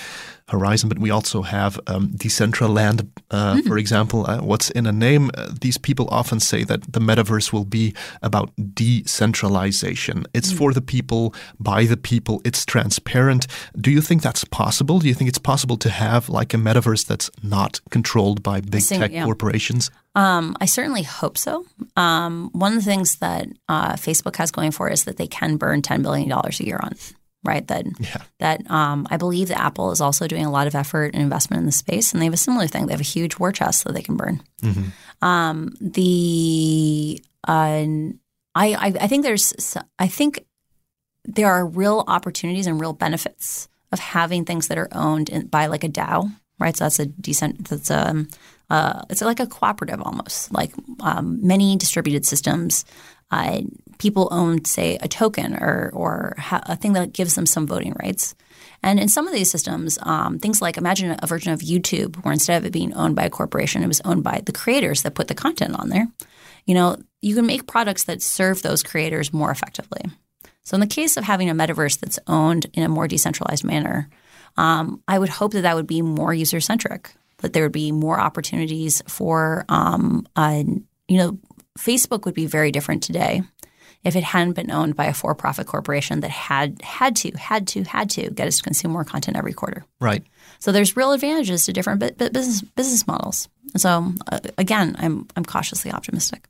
Horizon, 0.49 0.89
but 0.89 0.99
we 0.99 1.09
also 1.09 1.41
have 1.41 1.79
um, 1.87 2.09
Decentraland, 2.09 3.07
uh, 3.31 3.61
for 3.61 3.77
example. 3.77 4.25
Uh, 4.27 4.41
what's 4.41 4.69
in 4.71 4.85
a 4.85 4.91
name? 4.91 5.31
Uh, 5.35 5.49
these 5.61 5.77
people 5.77 6.07
often 6.11 6.39
say 6.39 6.63
that 6.65 6.91
the 6.91 6.99
metaverse 6.99 7.53
will 7.53 7.63
be 7.63 7.93
about 8.21 8.51
decentralization. 8.73 10.25
It's 10.33 10.51
for 10.51 10.73
the 10.73 10.81
people, 10.81 11.33
by 11.59 11.85
the 11.85 11.97
people, 11.97 12.41
it's 12.43 12.65
transparent. 12.65 13.47
Do 13.79 13.89
you 13.89 14.01
think 14.01 14.21
that's 14.21 14.43
possible? 14.43 14.99
Do 14.99 15.07
you 15.07 15.13
think 15.13 15.29
it's 15.29 15.39
possible 15.39 15.77
to 15.77 15.89
have 15.89 16.29
like 16.29 16.53
a 16.53 16.57
metaverse 16.57 17.05
that's 17.07 17.31
not 17.41 17.79
controlled 17.89 18.43
by 18.43 18.59
big 18.59 18.83
tech 18.83 19.11
yeah. 19.11 19.23
corporations? 19.23 19.89
Um, 20.15 20.55
I 20.61 20.65
certainly 20.65 21.03
hope 21.03 21.37
so. 21.37 21.65
Um, 21.97 22.49
one 22.53 22.73
of 22.73 22.79
the 22.79 22.85
things 22.91 23.15
that 23.17 23.47
uh, 23.67 23.93
Facebook 23.93 24.35
has 24.35 24.51
going 24.51 24.71
for 24.71 24.87
it 24.89 24.93
is 24.93 25.05
that 25.05 25.17
they 25.17 25.27
can 25.27 25.57
burn 25.57 25.81
$10 25.81 26.03
billion 26.03 26.31
a 26.31 26.49
year 26.63 26.79
on, 26.81 26.93
right? 27.43 27.65
That, 27.67 27.85
Yeah. 27.99 28.21
that 28.39 28.69
um, 28.69 29.07
I 29.09 29.17
believe 29.17 29.47
that 29.47 29.59
Apple 29.59 29.91
is 29.91 30.01
also 30.01 30.27
doing 30.27 30.45
a 30.45 30.51
lot 30.51 30.67
of 30.67 30.75
effort 30.75 31.13
and 31.13 31.21
investment 31.23 31.61
in 31.61 31.65
the 31.65 31.71
space, 31.71 32.13
and 32.13 32.21
they 32.21 32.25
have 32.25 32.33
a 32.33 32.37
similar 32.37 32.67
thing. 32.67 32.85
They 32.85 32.93
have 32.93 32.99
a 33.01 33.03
huge 33.03 33.39
war 33.39 33.51
chest 33.51 33.83
that 33.85 33.93
they 33.93 34.01
can 34.03 34.15
burn. 34.17 34.41
Um, 35.21 35.73
the 35.81 37.23
uh, 37.47 37.85
I, 38.55 38.73
I 38.73 38.93
I 39.01 39.07
think 39.07 39.23
there's 39.23 39.75
I 39.97 40.07
think 40.07 40.45
there 41.25 41.51
are 41.51 41.65
real 41.65 42.03
opportunities 42.07 42.67
and 42.67 42.79
real 42.79 42.93
benefits 42.93 43.67
of 43.91 43.99
having 43.99 44.43
things 44.45 44.67
that 44.67 44.77
are 44.77 44.89
owned 44.91 45.29
in, 45.29 45.47
by 45.47 45.67
like 45.67 45.83
a 45.83 45.89
DAO, 45.89 46.31
right? 46.59 46.75
So 46.75 46.85
that's 46.85 46.99
a 46.99 47.05
decent 47.05 47.67
that's 47.69 47.89
um 47.89 48.27
uh, 48.73 49.03
it's 49.07 49.21
like 49.21 49.39
a 49.39 49.45
cooperative 49.45 50.01
almost, 50.01 50.51
like 50.51 50.73
um, 50.99 51.45
many 51.45 51.75
distributed 51.75 52.25
systems. 52.25 52.85
Uh, 53.29 53.61
people 53.99 54.27
own, 54.31 54.65
say, 54.65 54.97
a 54.99 55.07
token 55.07 55.55
or 55.55 55.91
or 55.93 56.33
ha- 56.39 56.63
a 56.65 56.75
thing 56.75 56.93
that 56.93 57.13
gives 57.13 57.35
them 57.35 57.45
some 57.45 57.67
voting 57.67 57.93
rights. 58.01 58.33
And 58.81 58.99
in 58.99 59.09
some 59.09 59.27
of 59.27 59.33
these 59.33 59.51
systems, 59.51 59.99
um, 60.01 60.39
things 60.39 60.59
like 60.59 60.77
imagine 60.77 61.15
a 61.21 61.27
version 61.27 61.53
of 61.53 61.59
YouTube 61.59 62.15
where 62.23 62.33
instead 62.33 62.57
of 62.57 62.65
it 62.65 62.73
being 62.73 62.95
owned 62.95 63.15
by 63.15 63.25
a 63.25 63.29
corporation, 63.29 63.83
it 63.83 63.87
was 63.87 64.01
owned 64.05 64.23
by 64.23 64.41
the 64.43 64.51
creators 64.51 65.03
that 65.03 65.13
put 65.13 65.27
the 65.27 65.35
content 65.35 65.79
on 65.79 65.89
there. 65.89 66.07
You 66.65 66.73
know, 66.73 66.97
you 67.21 67.35
can 67.35 67.45
make 67.45 67.67
products 67.67 68.05
that 68.05 68.23
serve 68.23 68.63
those 68.63 68.81
creators 68.81 69.31
more 69.31 69.51
effectively. 69.51 70.01
So, 70.63 70.73
in 70.73 70.81
the 70.81 70.87
case 70.87 71.15
of 71.15 71.23
having 71.23 71.47
a 71.47 71.53
metaverse 71.53 71.99
that's 71.99 72.19
owned 72.25 72.65
in 72.73 72.81
a 72.81 72.89
more 72.89 73.07
decentralized 73.07 73.63
manner, 73.63 74.09
um, 74.57 75.03
I 75.07 75.19
would 75.19 75.29
hope 75.29 75.51
that 75.51 75.61
that 75.61 75.75
would 75.75 75.87
be 75.87 76.01
more 76.01 76.33
user 76.33 76.59
centric, 76.59 77.13
that 77.43 77.53
there 77.53 77.63
would 77.63 77.71
be 77.71 77.91
more 77.91 78.19
opportunities 78.19 79.03
for, 79.07 79.65
um, 79.69 80.25
uh, 80.35 80.63
you 81.07 81.17
know, 81.17 81.37
Facebook 81.77 82.25
would 82.25 82.33
be 82.33 82.45
very 82.45 82.71
different 82.71 83.03
today 83.03 83.43
if 84.03 84.15
it 84.15 84.23
hadn't 84.23 84.53
been 84.53 84.71
owned 84.71 84.95
by 84.95 85.05
a 85.05 85.13
for 85.13 85.35
profit 85.35 85.67
corporation 85.67 86.21
that 86.21 86.31
had 86.31 86.81
had 86.81 87.15
to, 87.17 87.31
had 87.37 87.67
to, 87.67 87.83
had 87.83 88.09
to 88.11 88.29
get 88.31 88.47
us 88.47 88.57
to 88.57 88.63
consume 88.63 88.91
more 88.91 89.03
content 89.03 89.37
every 89.37 89.53
quarter. 89.53 89.85
Right. 89.99 90.23
So 90.59 90.71
there's 90.71 90.95
real 90.95 91.11
advantages 91.11 91.65
to 91.65 91.73
different 91.73 91.99
bu- 91.99 92.11
bu- 92.11 92.29
business 92.29 92.61
business 92.61 93.05
models. 93.05 93.49
So 93.75 94.13
uh, 94.31 94.39
again, 94.57 94.95
I'm 94.99 95.27
I'm 95.35 95.45
cautiously 95.45 95.91
optimistic. 95.91 96.47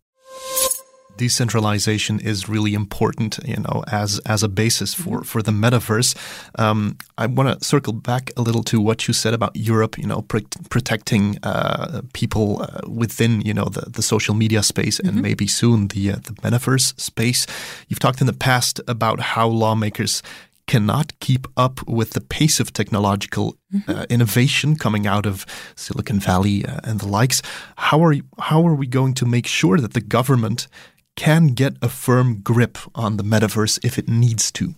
Decentralization 1.17 2.19
is 2.19 2.49
really 2.49 2.73
important, 2.73 3.39
you 3.45 3.57
know, 3.57 3.83
as 3.91 4.19
as 4.25 4.43
a 4.43 4.47
basis 4.47 4.93
for 4.93 5.23
for 5.23 5.41
the 5.41 5.51
metaverse. 5.51 6.15
Um, 6.59 6.97
I 7.17 7.27
want 7.27 7.59
to 7.59 7.65
circle 7.65 7.93
back 7.93 8.31
a 8.37 8.41
little 8.41 8.63
to 8.63 8.81
what 8.81 9.07
you 9.07 9.13
said 9.13 9.33
about 9.33 9.55
Europe, 9.55 9.97
you 9.97 10.07
know, 10.07 10.21
pr- 10.21 10.39
protecting 10.69 11.37
uh, 11.43 12.01
people 12.13 12.61
uh, 12.61 12.81
within, 12.87 13.41
you 13.41 13.53
know, 13.53 13.65
the, 13.65 13.89
the 13.89 14.01
social 14.01 14.35
media 14.35 14.63
space 14.63 14.99
and 14.99 15.21
maybe 15.21 15.47
soon 15.47 15.87
the 15.87 16.11
uh, 16.11 16.15
the 16.15 16.33
metaverse 16.41 16.99
space. 16.99 17.47
You've 17.87 17.99
talked 17.99 18.21
in 18.21 18.27
the 18.27 18.33
past 18.33 18.81
about 18.87 19.19
how 19.19 19.47
lawmakers 19.47 20.23
cannot 20.65 21.11
keep 21.19 21.47
up 21.57 21.85
with 21.87 22.11
the 22.11 22.21
pace 22.21 22.59
of 22.59 22.71
technological 22.71 23.57
uh, 23.87 24.05
innovation 24.09 24.75
coming 24.75 25.05
out 25.07 25.25
of 25.25 25.45
Silicon 25.75 26.19
Valley 26.19 26.65
uh, 26.65 26.79
and 26.83 26.99
the 26.99 27.07
likes. 27.07 27.41
How 27.75 28.03
are 28.03 28.13
you, 28.13 28.23
how 28.39 28.65
are 28.65 28.75
we 28.75 28.87
going 28.87 29.13
to 29.15 29.25
make 29.25 29.47
sure 29.47 29.77
that 29.77 29.93
the 29.93 30.01
government 30.01 30.67
can 31.15 31.47
get 31.47 31.75
a 31.81 31.89
firm 31.89 32.41
grip 32.41 32.77
on 32.95 33.17
the 33.17 33.23
metaverse 33.23 33.79
if 33.83 33.97
it 33.97 34.07
needs 34.07 34.51
to? 34.53 34.75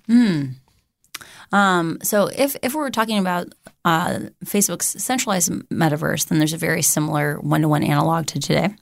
Um, 1.51 1.99
so 2.01 2.27
if 2.27 2.55
if 2.61 2.73
we're 2.73 2.89
talking 2.89 3.19
about 3.19 3.53
uh, 3.85 4.19
Facebook's 4.43 5.01
centralized 5.01 5.49
metaverse, 5.69 6.27
then 6.27 6.39
there's 6.39 6.53
a 6.53 6.57
very 6.57 6.81
similar 6.81 7.39
one 7.39 7.61
to 7.61 7.69
one 7.69 7.83
analog 7.83 8.25
to 8.27 8.39
today. 8.39 8.75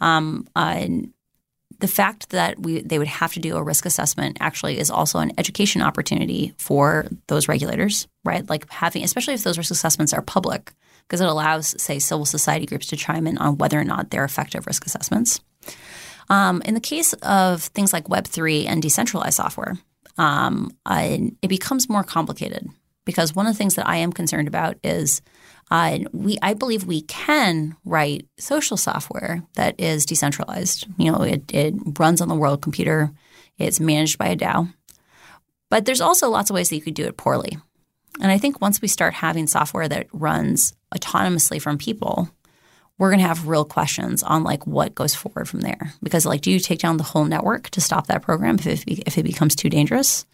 Um, 0.00 0.46
uh, 0.54 0.86
the 1.78 1.88
fact 1.88 2.30
that 2.30 2.58
we 2.58 2.80
they 2.80 2.98
would 2.98 3.08
have 3.08 3.34
to 3.34 3.40
do 3.40 3.56
a 3.56 3.62
risk 3.62 3.84
assessment 3.84 4.38
actually 4.40 4.78
is 4.78 4.90
also 4.90 5.18
an 5.18 5.32
education 5.36 5.82
opportunity 5.82 6.54
for 6.58 7.06
those 7.26 7.48
regulators, 7.48 8.08
right? 8.24 8.48
Like 8.48 8.70
having, 8.70 9.04
especially 9.04 9.34
if 9.34 9.42
those 9.42 9.58
risk 9.58 9.70
assessments 9.70 10.14
are 10.14 10.22
public, 10.22 10.72
because 11.06 11.20
it 11.20 11.28
allows, 11.28 11.80
say, 11.82 11.98
civil 11.98 12.24
society 12.24 12.66
groups 12.66 12.86
to 12.86 12.96
chime 12.96 13.26
in 13.26 13.36
on 13.38 13.58
whether 13.58 13.78
or 13.78 13.84
not 13.84 14.10
they're 14.10 14.24
effective 14.24 14.66
risk 14.66 14.86
assessments. 14.86 15.40
Um, 16.28 16.62
in 16.62 16.74
the 16.74 16.80
case 16.80 17.12
of 17.14 17.62
things 17.62 17.92
like 17.92 18.08
Web 18.08 18.26
three 18.26 18.66
and 18.66 18.82
decentralized 18.82 19.36
software, 19.36 19.78
um, 20.18 20.70
I, 20.84 21.32
it 21.42 21.48
becomes 21.48 21.88
more 21.88 22.02
complicated 22.02 22.68
because 23.04 23.34
one 23.34 23.46
of 23.46 23.54
the 23.54 23.58
things 23.58 23.76
that 23.76 23.86
I 23.86 23.96
am 23.96 24.12
concerned 24.12 24.48
about 24.48 24.76
is 24.82 25.22
uh, 25.70 25.98
we 26.12 26.38
I 26.42 26.54
believe 26.54 26.84
we 26.84 27.02
can 27.02 27.76
write 27.84 28.26
social 28.38 28.76
software 28.76 29.42
that 29.54 29.80
is 29.80 30.06
decentralized. 30.06 30.86
You 30.96 31.12
know, 31.12 31.22
it, 31.22 31.52
it 31.52 31.74
runs 31.98 32.20
on 32.20 32.28
the 32.28 32.34
world 32.34 32.62
computer. 32.62 33.10
It's 33.58 33.80
managed 33.80 34.18
by 34.18 34.28
a 34.28 34.36
DAO. 34.36 34.72
But 35.70 35.84
there's 35.84 36.00
also 36.00 36.28
lots 36.28 36.50
of 36.50 36.54
ways 36.54 36.68
that 36.68 36.76
you 36.76 36.82
could 36.82 36.94
do 36.94 37.06
it 37.06 37.16
poorly. 37.16 37.58
And 38.20 38.30
I 38.30 38.38
think 38.38 38.60
once 38.60 38.80
we 38.80 38.88
start 38.88 39.14
having 39.14 39.46
software 39.46 39.88
that 39.88 40.06
runs 40.12 40.72
autonomously 40.94 41.60
from 41.60 41.78
people, 41.78 42.30
we're 42.98 43.10
going 43.10 43.20
to 43.20 43.26
have 43.26 43.46
real 43.46 43.64
questions 43.64 44.22
on 44.22 44.42
like 44.42 44.66
what 44.66 44.94
goes 44.94 45.14
forward 45.14 45.48
from 45.48 45.60
there. 45.60 45.92
Because 46.02 46.24
like, 46.24 46.40
do 46.40 46.50
you 46.50 46.58
take 46.58 46.78
down 46.78 46.96
the 46.96 47.02
whole 47.02 47.24
network 47.24 47.68
to 47.70 47.80
stop 47.80 48.06
that 48.06 48.22
program 48.22 48.56
if 48.58 48.66
it, 48.66 48.84
if 49.06 49.18
it 49.18 49.24
becomes 49.24 49.54
too 49.54 49.68
dangerous? 49.68 50.24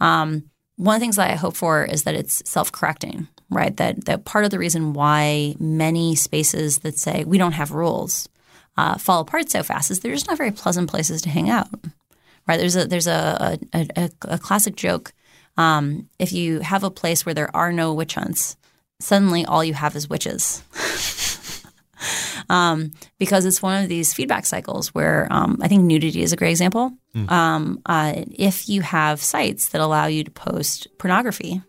Um, 0.00 0.50
one 0.76 0.96
of 0.96 1.00
the 1.00 1.04
things 1.04 1.16
that 1.16 1.30
I 1.30 1.34
hope 1.34 1.56
for 1.56 1.84
is 1.84 2.04
that 2.04 2.14
it's 2.14 2.42
self-correcting, 2.48 3.28
right? 3.50 3.76
That 3.76 4.06
that 4.06 4.24
part 4.24 4.46
of 4.46 4.50
the 4.50 4.58
reason 4.58 4.94
why 4.94 5.54
many 5.58 6.14
spaces 6.14 6.78
that 6.78 6.96
say 6.96 7.24
we 7.24 7.36
don't 7.36 7.52
have 7.52 7.72
rules 7.72 8.28
uh, 8.78 8.96
fall 8.96 9.20
apart 9.20 9.50
so 9.50 9.62
fast 9.62 9.90
is 9.90 10.00
they're 10.00 10.14
just 10.14 10.26
not 10.26 10.38
very 10.38 10.52
pleasant 10.52 10.88
places 10.88 11.20
to 11.22 11.28
hang 11.28 11.50
out, 11.50 11.68
right? 12.48 12.56
There's 12.56 12.76
a 12.76 12.86
there's 12.86 13.06
a 13.06 13.58
a, 13.74 13.88
a, 13.94 14.10
a 14.22 14.38
classic 14.38 14.74
joke. 14.74 15.12
Um, 15.58 16.08
if 16.18 16.32
you 16.32 16.60
have 16.60 16.82
a 16.82 16.90
place 16.90 17.26
where 17.26 17.34
there 17.34 17.54
are 17.54 17.72
no 17.72 17.92
witch 17.92 18.14
hunts, 18.14 18.56
suddenly 19.00 19.44
all 19.44 19.62
you 19.62 19.74
have 19.74 19.94
is 19.96 20.08
witches. 20.08 20.62
um, 22.48 22.92
because 23.18 23.44
it's 23.44 23.62
one 23.62 23.82
of 23.82 23.88
these 23.88 24.12
feedback 24.12 24.46
cycles 24.46 24.94
where 24.94 25.28
um, 25.30 25.58
I 25.62 25.68
think 25.68 25.84
nudity 25.84 26.22
is 26.22 26.32
a 26.32 26.36
great 26.36 26.50
example. 26.50 26.92
Mm. 27.14 27.30
Um, 27.30 27.82
uh, 27.86 28.12
if 28.30 28.68
you 28.68 28.82
have 28.82 29.20
sites 29.20 29.70
that 29.70 29.80
allow 29.80 30.06
you 30.06 30.24
to 30.24 30.30
post 30.30 30.88
pornography, 30.98 31.62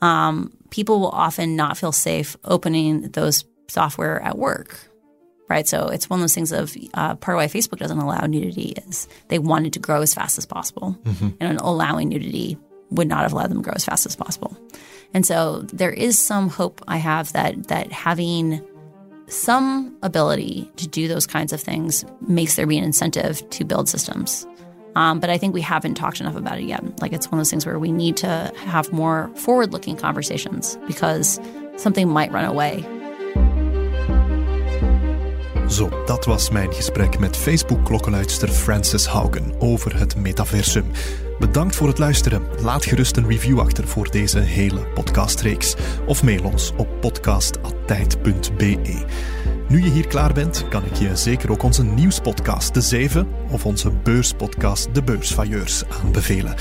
um, 0.00 0.52
people 0.70 1.00
will 1.00 1.10
often 1.10 1.56
not 1.56 1.76
feel 1.76 1.92
safe 1.92 2.36
opening 2.44 3.02
those 3.10 3.44
software 3.68 4.20
at 4.22 4.38
work. 4.38 4.88
Right, 5.48 5.68
so 5.68 5.88
it's 5.88 6.08
one 6.08 6.20
of 6.20 6.22
those 6.22 6.34
things 6.34 6.50
of 6.50 6.74
uh, 6.94 7.14
part 7.16 7.36
of 7.36 7.40
why 7.40 7.46
Facebook 7.46 7.78
doesn't 7.78 7.98
allow 7.98 8.24
nudity 8.24 8.74
is 8.88 9.06
they 9.28 9.38
wanted 9.38 9.74
to 9.74 9.80
grow 9.80 10.00
as 10.00 10.14
fast 10.14 10.38
as 10.38 10.46
possible, 10.46 10.96
mm-hmm. 11.02 11.28
and 11.40 11.58
allowing 11.58 12.08
nudity 12.08 12.56
would 12.90 13.06
not 13.06 13.22
have 13.22 13.34
allowed 13.34 13.50
them 13.50 13.58
to 13.58 13.64
grow 13.64 13.74
as 13.74 13.84
fast 13.84 14.06
as 14.06 14.16
possible. 14.16 14.56
And 15.12 15.26
so 15.26 15.60
there 15.72 15.90
is 15.90 16.18
some 16.18 16.48
hope 16.48 16.80
I 16.88 16.96
have 16.96 17.32
that 17.32 17.68
that 17.68 17.92
having 17.92 18.62
some 19.32 19.96
ability 20.02 20.70
to 20.76 20.86
do 20.86 21.08
those 21.08 21.26
kinds 21.26 21.52
of 21.52 21.60
things 21.60 22.04
makes 22.28 22.56
there 22.56 22.66
be 22.66 22.78
an 22.78 22.84
incentive 22.84 23.48
to 23.50 23.64
build 23.64 23.88
systems. 23.88 24.46
Um, 24.94 25.20
but 25.20 25.30
I 25.30 25.38
think 25.38 25.54
we 25.54 25.62
haven't 25.62 25.94
talked 25.94 26.20
enough 26.20 26.36
about 26.36 26.58
it 26.58 26.64
yet. 26.64 27.00
Like 27.00 27.12
it's 27.12 27.30
one 27.30 27.38
of 27.38 27.40
those 27.40 27.50
things 27.50 27.64
where 27.64 27.78
we 27.78 27.90
need 27.90 28.16
to 28.18 28.52
have 28.56 28.92
more 28.92 29.30
forward 29.36 29.72
looking 29.72 29.96
conversations 29.96 30.76
because 30.86 31.40
something 31.76 32.08
might 32.08 32.30
run 32.30 32.44
away. 32.44 32.84
Zo, 35.68 35.88
dat 36.06 36.24
was 36.24 36.50
mijn 36.50 36.72
gesprek 36.72 37.18
met 37.18 37.36
Facebook-klokkenluidster 37.36 38.48
Frances 38.48 39.06
Haugen 39.06 39.52
over 39.58 39.98
het 39.98 40.16
metaversum. 40.16 40.84
Bedankt 41.38 41.76
voor 41.76 41.88
het 41.88 41.98
luisteren. 41.98 42.42
Laat 42.62 42.84
gerust 42.84 43.16
een 43.16 43.28
review 43.28 43.60
achter 43.60 43.88
voor 43.88 44.10
deze 44.10 44.38
hele 44.38 44.80
podcastreeks. 44.94 45.74
Of 46.06 46.22
mail 46.22 46.44
ons 46.44 46.72
op 46.76 46.88
podcast.tijd.be. 47.00 49.04
Nu 49.68 49.82
je 49.82 49.90
hier 49.90 50.06
klaar 50.06 50.32
bent, 50.32 50.68
kan 50.68 50.84
ik 50.84 50.94
je 50.94 51.16
zeker 51.16 51.50
ook 51.50 51.62
onze 51.62 51.84
nieuwspodcast 51.84 52.74
De 52.74 52.80
Zeven 52.80 53.28
of 53.50 53.66
onze 53.66 53.90
beurspodcast 53.90 54.94
De 54.94 55.02
Beursvailleurs 55.02 55.82
aanbevelen. 56.02 56.54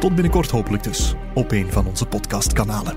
Tot 0.00 0.14
binnenkort 0.14 0.50
hopelijk 0.50 0.82
dus 0.82 1.14
op 1.34 1.52
een 1.52 1.72
van 1.72 1.86
onze 1.86 2.06
podcastkanalen. 2.06 2.96